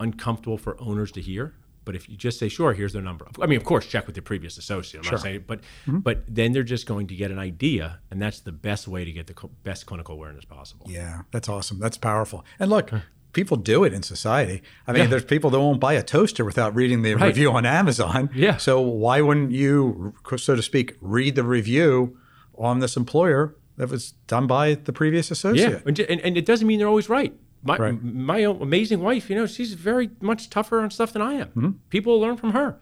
uncomfortable 0.02 0.58
for 0.58 0.76
owners 0.80 1.10
to 1.12 1.20
hear. 1.20 1.54
But 1.84 1.96
if 1.96 2.08
you 2.08 2.16
just 2.16 2.38
say, 2.38 2.48
sure, 2.48 2.72
here's 2.74 2.92
their 2.92 3.02
number. 3.02 3.26
I 3.40 3.46
mean, 3.46 3.56
of 3.56 3.64
course, 3.64 3.86
check 3.86 4.06
with 4.06 4.14
your 4.16 4.22
previous 4.22 4.56
associate. 4.56 5.00
I'm 5.00 5.04
Sure. 5.04 5.12
not 5.18 5.20
saying, 5.22 5.44
but 5.48 5.60
mm-hmm. 5.86 5.98
but 5.98 6.22
then 6.28 6.52
they're 6.52 6.62
just 6.76 6.86
going 6.86 7.08
to 7.08 7.16
get 7.16 7.32
an 7.32 7.40
idea, 7.40 7.98
and 8.10 8.22
that's 8.22 8.38
the 8.40 8.52
best 8.52 8.86
way 8.86 9.04
to 9.04 9.10
get 9.10 9.26
the 9.26 9.34
co- 9.34 9.50
best 9.64 9.86
clinical 9.86 10.14
awareness 10.14 10.44
possible. 10.44 10.86
Yeah, 10.88 11.22
that's 11.32 11.48
awesome. 11.48 11.80
That's 11.80 11.98
powerful. 11.98 12.44
And 12.60 12.70
look, 12.70 12.90
people 13.32 13.56
do 13.56 13.82
it 13.82 13.92
in 13.92 14.04
society. 14.04 14.62
I 14.86 14.92
mean, 14.92 15.02
Yeah. 15.04 15.08
there's 15.08 15.24
people 15.24 15.50
that 15.50 15.58
won't 15.58 15.80
buy 15.80 15.94
a 15.94 16.04
toaster 16.04 16.44
without 16.44 16.72
reading 16.76 17.02
the 17.02 17.14
Right. 17.14 17.26
review 17.26 17.50
on 17.50 17.66
Amazon. 17.66 18.30
Yeah. 18.32 18.58
So 18.58 18.80
why 18.80 19.20
wouldn't 19.20 19.50
you, 19.50 20.14
so 20.36 20.54
to 20.54 20.62
speak, 20.62 20.96
read 21.00 21.34
the 21.34 21.42
review 21.42 22.16
on 22.56 22.78
this 22.78 22.96
employer 22.96 23.56
that 23.78 23.88
was 23.88 24.12
done 24.28 24.46
by 24.46 24.74
the 24.74 24.92
previous 24.92 25.30
Yeah, 25.30 25.32
associate? 25.32 25.82
and, 25.86 25.98
and, 25.98 26.20
and 26.20 26.36
it 26.36 26.46
doesn't 26.46 26.68
mean 26.68 26.78
they're 26.78 26.86
always 26.86 27.08
right. 27.08 27.32
My, 27.64 27.76
Right. 27.76 28.02
my 28.02 28.38
amazing 28.38 29.00
wife, 29.00 29.30
you 29.30 29.36
know, 29.36 29.46
she's 29.46 29.74
very 29.74 30.10
much 30.20 30.50
tougher 30.50 30.80
on 30.80 30.90
stuff 30.90 31.12
than 31.12 31.22
I 31.22 31.34
am. 31.34 31.46
Mm-hmm. 31.48 31.70
People 31.90 32.18
learn 32.20 32.36
from 32.36 32.50
her. 32.52 32.76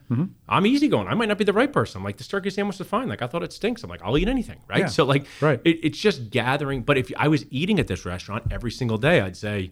I'm 0.49 0.67
easygoing. 0.67 1.07
I 1.07 1.13
might 1.15 1.29
not 1.29 1.37
be 1.37 1.45
the 1.45 1.53
right 1.53 1.71
person. 1.71 1.99
I'm 1.99 2.05
like, 2.05 2.17
this 2.17 2.29
turkey 2.29 2.49
sandwich 2.51 2.81
is 2.81 2.87
fine. 2.87 3.09
Like, 3.09 3.21
I 3.21 3.27
thought 3.27 3.43
it 3.43 3.53
stinks. 3.53 3.83
I'm 3.85 3.91
like, 3.91 4.01
I'll 4.03 4.17
eat 4.17 4.27
anything. 4.29 4.59
Right. 4.69 4.81
Yeah. 4.81 4.87
So, 4.87 5.05
like, 5.05 5.27
Right. 5.43 5.61
it, 5.65 5.81
it's 5.83 5.99
just 5.99 6.31
gathering. 6.31 6.81
But 6.83 6.97
if 6.97 7.13
I 7.19 7.29
was 7.29 7.45
eating 7.51 7.79
at 7.79 7.89
this 7.89 8.07
restaurant 8.07 8.45
every 8.51 8.71
single 8.71 8.97
day, 8.97 9.21
I'd 9.21 9.37
say, 9.37 9.71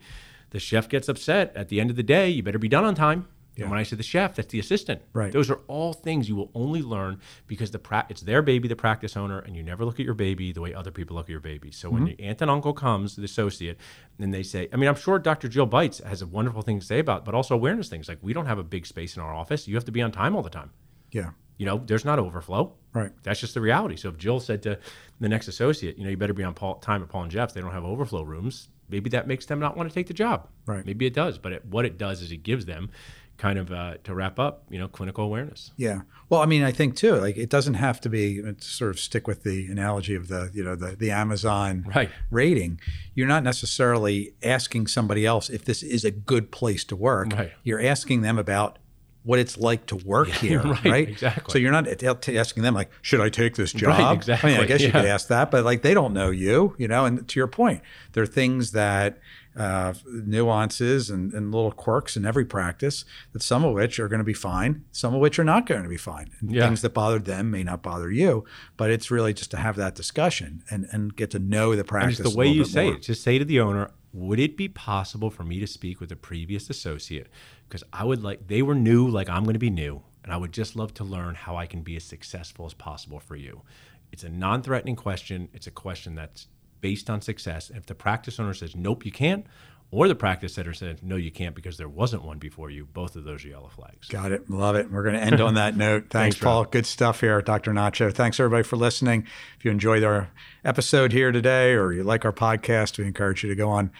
the 0.50 0.58
chef 0.58 0.88
gets 0.88 1.08
upset. 1.08 1.52
At 1.56 1.68
the 1.68 1.80
end 1.80 1.88
of 1.90 1.96
the 1.96 2.02
day, 2.02 2.28
you 2.28 2.42
better 2.42 2.58
be 2.58 2.68
done 2.68 2.84
on 2.84 2.94
time. 2.94 3.26
And 3.62 3.70
when 3.70 3.78
I 3.78 3.82
say 3.82 3.96
the 3.96 4.02
chef, 4.02 4.36
that's 4.36 4.48
the 4.48 4.58
assistant. 4.58 5.02
Right. 5.12 5.32
Those 5.32 5.50
are 5.50 5.60
all 5.66 5.92
things 5.92 6.28
you 6.28 6.36
will 6.36 6.50
only 6.54 6.82
learn 6.82 7.20
because 7.46 7.70
the 7.70 7.78
pra- 7.78 8.06
it's 8.08 8.20
their 8.20 8.42
baby, 8.42 8.68
the 8.68 8.76
practice 8.76 9.16
owner, 9.16 9.40
and 9.40 9.56
you 9.56 9.62
never 9.62 9.84
look 9.84 9.98
at 9.98 10.06
your 10.06 10.14
baby 10.14 10.52
the 10.52 10.60
way 10.60 10.74
other 10.74 10.90
people 10.90 11.16
look 11.16 11.26
at 11.26 11.30
your 11.30 11.40
baby. 11.40 11.70
So 11.70 11.90
when 11.90 12.02
mm-hmm. 12.02 12.20
your 12.20 12.30
aunt 12.30 12.42
and 12.42 12.50
uncle 12.50 12.72
comes, 12.72 13.16
the 13.16 13.24
associate, 13.24 13.78
and 14.18 14.32
they 14.32 14.42
say, 14.42 14.68
I 14.72 14.76
mean, 14.76 14.88
I'm 14.88 14.96
sure 14.96 15.18
Dr. 15.18 15.48
Jill 15.48 15.66
Bites 15.66 15.98
has 15.98 16.22
a 16.22 16.26
wonderful 16.26 16.62
thing 16.62 16.80
to 16.80 16.86
say 16.86 16.98
about, 16.98 17.24
but 17.24 17.34
also 17.34 17.54
awareness 17.54 17.88
things. 17.88 18.08
Like 18.08 18.18
we 18.22 18.32
don't 18.32 18.46
have 18.46 18.58
a 18.58 18.64
big 18.64 18.86
space 18.86 19.16
in 19.16 19.22
our 19.22 19.34
office. 19.34 19.66
You 19.66 19.74
have 19.74 19.84
to 19.86 19.92
be 19.92 20.02
on 20.02 20.12
time 20.12 20.36
all 20.36 20.42
the 20.42 20.50
time. 20.50 20.70
Yeah. 21.10 21.30
You 21.56 21.66
know, 21.66 21.82
there's 21.84 22.04
not 22.04 22.20
overflow. 22.20 22.74
Right. 22.92 23.10
That's 23.24 23.40
just 23.40 23.54
the 23.54 23.60
reality. 23.60 23.96
So 23.96 24.08
if 24.08 24.16
Jill 24.16 24.38
said 24.38 24.62
to 24.62 24.78
the 25.20 25.28
next 25.28 25.48
associate, 25.48 25.98
you 25.98 26.04
know, 26.04 26.10
you 26.10 26.16
better 26.16 26.32
be 26.32 26.44
on 26.44 26.54
Paul, 26.54 26.76
time 26.76 27.02
at 27.02 27.08
Paul 27.08 27.22
and 27.22 27.30
Jeff's, 27.30 27.52
they 27.52 27.60
don't 27.60 27.72
have 27.72 27.84
overflow 27.84 28.22
rooms. 28.22 28.68
Maybe 28.88 29.10
that 29.10 29.26
makes 29.26 29.44
them 29.46 29.58
not 29.58 29.76
want 29.76 29.88
to 29.88 29.94
take 29.94 30.06
the 30.06 30.14
job. 30.14 30.48
Right. 30.66 30.86
Maybe 30.86 31.04
it 31.04 31.14
does, 31.14 31.36
but 31.36 31.52
it, 31.52 31.64
what 31.66 31.84
it 31.84 31.98
does 31.98 32.22
is 32.22 32.32
it 32.32 32.42
gives 32.42 32.64
them 32.64 32.90
kind 33.38 33.58
of 33.58 33.72
uh, 33.72 33.94
to 34.04 34.14
wrap 34.14 34.38
up, 34.38 34.64
you 34.68 34.78
know, 34.78 34.88
clinical 34.88 35.24
awareness. 35.24 35.70
Yeah. 35.76 36.02
Well, 36.28 36.40
I 36.42 36.46
mean, 36.46 36.62
I 36.64 36.72
think 36.72 36.96
too, 36.96 37.14
like 37.16 37.36
it 37.36 37.48
doesn't 37.48 37.74
have 37.74 38.00
to 38.02 38.08
be 38.08 38.42
to 38.42 38.56
sort 38.60 38.90
of 38.90 38.98
stick 39.00 39.26
with 39.26 39.44
the 39.44 39.66
analogy 39.68 40.14
of 40.16 40.28
the, 40.28 40.50
you 40.52 40.62
know, 40.64 40.74
the, 40.74 40.96
the 40.96 41.10
Amazon 41.12 41.86
Right. 41.94 42.10
rating. 42.30 42.80
You're 43.14 43.28
not 43.28 43.44
necessarily 43.44 44.34
asking 44.42 44.88
somebody 44.88 45.24
else 45.24 45.48
if 45.48 45.64
this 45.64 45.82
is 45.82 46.04
a 46.04 46.10
good 46.10 46.50
place 46.50 46.84
to 46.84 46.96
work. 46.96 47.32
Right. 47.32 47.52
You're 47.62 47.80
asking 47.80 48.22
them 48.22 48.38
about 48.38 48.78
what 49.22 49.38
it's 49.38 49.56
like 49.56 49.86
to 49.86 49.96
work 49.96 50.28
here, 50.44 50.62
right, 50.62 50.84
right? 50.84 51.08
exactly. 51.08 51.52
So 51.52 51.58
you're 51.58 51.72
not 51.72 51.86
asking 52.02 52.62
them 52.62 52.74
like, 52.74 52.90
should 53.02 53.20
I 53.20 53.28
take 53.28 53.54
this 53.54 53.72
job? 53.84 53.88
Right, 53.88 53.98
I 54.00 54.02
mean, 54.02 54.10
I 54.10 54.12
exactly, 54.14 54.66
guess 54.66 54.80
you 54.82 54.90
could 54.90 55.04
ask 55.04 55.28
that, 55.28 55.50
but 55.50 55.64
like 55.64 55.82
they 55.82 55.94
don't 55.94 56.12
know 56.12 56.30
you, 56.30 56.74
you 56.78 56.88
know. 56.88 57.04
And 57.04 57.26
to 57.28 57.38
your 57.38 57.46
point, 57.48 57.82
there 58.12 58.22
are 58.22 58.26
things 58.26 58.72
that 58.72 59.18
uh, 59.58 59.92
nuances 60.38 61.10
and, 61.10 61.32
and 61.32 61.52
little 61.52 61.72
quirks 61.72 62.16
in 62.16 62.24
every 62.24 62.44
practice 62.44 63.04
that 63.32 63.42
some 63.42 63.64
of 63.64 63.72
which 63.74 63.98
are 63.98 64.08
going 64.08 64.18
to 64.20 64.24
be 64.24 64.34
fine, 64.34 64.84
some 64.92 65.14
of 65.14 65.20
which 65.20 65.38
are 65.38 65.44
not 65.44 65.66
going 65.66 65.82
to 65.82 65.88
be 65.88 65.96
fine. 65.96 66.30
And 66.40 66.52
Yeah. 66.52 66.66
things 66.66 66.82
that 66.82 66.94
bothered 66.94 67.24
them 67.24 67.50
may 67.50 67.64
not 67.64 67.82
bother 67.82 68.10
you, 68.10 68.44
but 68.76 68.90
it's 68.90 69.10
really 69.10 69.34
just 69.34 69.50
to 69.52 69.56
have 69.56 69.76
that 69.76 69.94
discussion 69.94 70.62
and, 70.70 70.86
and 70.92 71.14
get 71.16 71.30
to 71.32 71.38
know 71.38 71.72
the 71.72 71.80
And 71.80 71.88
practice. 71.88 72.20
it's 72.20 72.30
the 72.32 72.36
way 72.38 72.46
you 72.48 72.64
say 72.64 72.84
more. 72.86 72.94
it. 72.94 73.02
Just 73.02 73.22
say 73.22 73.38
to 73.38 73.44
the 73.44 73.60
owner, 73.60 73.90
would 74.12 74.38
it 74.38 74.56
be 74.56 74.68
possible 74.68 75.30
for 75.30 75.44
me 75.44 75.60
to 75.60 75.66
speak 75.66 76.00
with 76.00 76.10
a 76.12 76.16
previous 76.16 76.70
associate? 76.70 77.26
Because 77.68 77.84
I 77.92 78.04
would 78.04 78.22
like, 78.22 78.46
they 78.48 78.62
were 78.62 78.74
new, 78.74 79.08
like 79.08 79.28
I'm 79.28 79.44
going 79.44 79.54
to 79.54 79.58
be 79.58 79.70
new, 79.70 80.02
and 80.24 80.32
I 80.32 80.36
would 80.36 80.52
just 80.52 80.76
love 80.76 80.94
to 80.94 81.04
learn 81.04 81.34
how 81.34 81.56
I 81.56 81.66
can 81.66 81.82
be 81.82 81.96
as 81.96 82.04
successful 82.04 82.64
as 82.66 82.74
possible 82.74 83.20
for 83.20 83.36
you. 83.36 83.62
It's 84.10 84.24
a 84.24 84.28
non 84.30 84.62
threatening 84.62 84.96
question. 84.96 85.48
It's 85.52 85.66
a 85.66 85.70
question 85.70 86.14
that's 86.14 86.46
based 86.80 87.08
on 87.10 87.20
success. 87.20 87.68
And 87.68 87.78
if 87.78 87.86
the 87.86 87.94
practice 87.94 88.38
owner 88.38 88.54
says, 88.54 88.76
nope, 88.76 89.04
you 89.04 89.12
can't, 89.12 89.46
or 89.90 90.06
the 90.06 90.14
practice 90.14 90.54
center 90.54 90.74
says, 90.74 90.98
no, 91.02 91.16
you 91.16 91.30
can't 91.30 91.54
because 91.54 91.78
there 91.78 91.88
wasn't 91.88 92.22
one 92.22 92.38
before 92.38 92.68
you, 92.68 92.84
both 92.84 93.16
of 93.16 93.24
those 93.24 93.44
are 93.44 93.48
yellow 93.48 93.68
flags. 93.68 94.08
Got 94.08 94.32
it. 94.32 94.50
Love 94.50 94.76
it. 94.76 94.90
We're 94.90 95.02
going 95.02 95.14
to 95.14 95.22
end 95.22 95.40
on 95.40 95.54
that 95.54 95.76
note. 95.76 96.06
Thanks, 96.10 96.36
Thanks, 96.36 96.38
Paul. 96.38 96.64
Rob. 96.64 96.72
Good 96.72 96.84
stuff 96.84 97.20
here, 97.20 97.40
Dr. 97.40 97.72
Nacho. 97.72 98.12
Thanks, 98.12 98.38
everybody, 98.38 98.64
for 98.64 98.76
listening. 98.76 99.26
If 99.56 99.64
you 99.64 99.70
enjoyed 99.70 100.04
our 100.04 100.28
episode 100.64 101.12
here 101.12 101.32
today 101.32 101.72
or 101.72 101.92
you 101.92 102.04
like 102.04 102.26
our 102.26 102.32
podcast, 102.32 102.98
we 102.98 103.06
encourage 103.06 103.42
you 103.42 103.48
to 103.48 103.56
go 103.56 103.70
on 103.70 103.90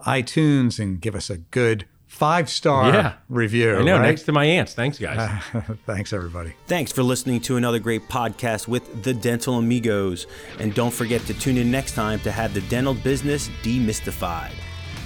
iTunes 0.00 0.78
and 0.78 1.00
give 1.00 1.14
us 1.14 1.30
a 1.30 1.38
good 1.38 1.86
five 2.10 2.50
star 2.50 2.92
Yeah. 2.92 3.12
review. 3.30 3.76
I 3.76 3.82
know, 3.82 3.96
right? 3.96 4.02
next 4.08 4.22
to 4.24 4.32
my 4.32 4.44
aunts. 4.44 4.74
Thanks, 4.74 4.98
guys. 4.98 5.42
Thanks, 5.86 6.12
everybody. 6.12 6.52
Thanks 6.66 6.92
for 6.92 7.02
listening 7.02 7.40
to 7.42 7.56
another 7.56 7.78
great 7.78 8.08
podcast 8.08 8.66
with 8.68 9.02
the 9.04 9.14
Dental 9.14 9.56
Amigos. 9.58 10.26
And 10.58 10.74
don't 10.74 10.92
forget 10.92 11.22
to 11.26 11.34
tune 11.34 11.56
in 11.56 11.70
next 11.70 11.92
time 11.94 12.18
to 12.20 12.32
have 12.32 12.52
the 12.52 12.60
dental 12.62 12.94
business 12.94 13.48
demystified. 13.62 14.50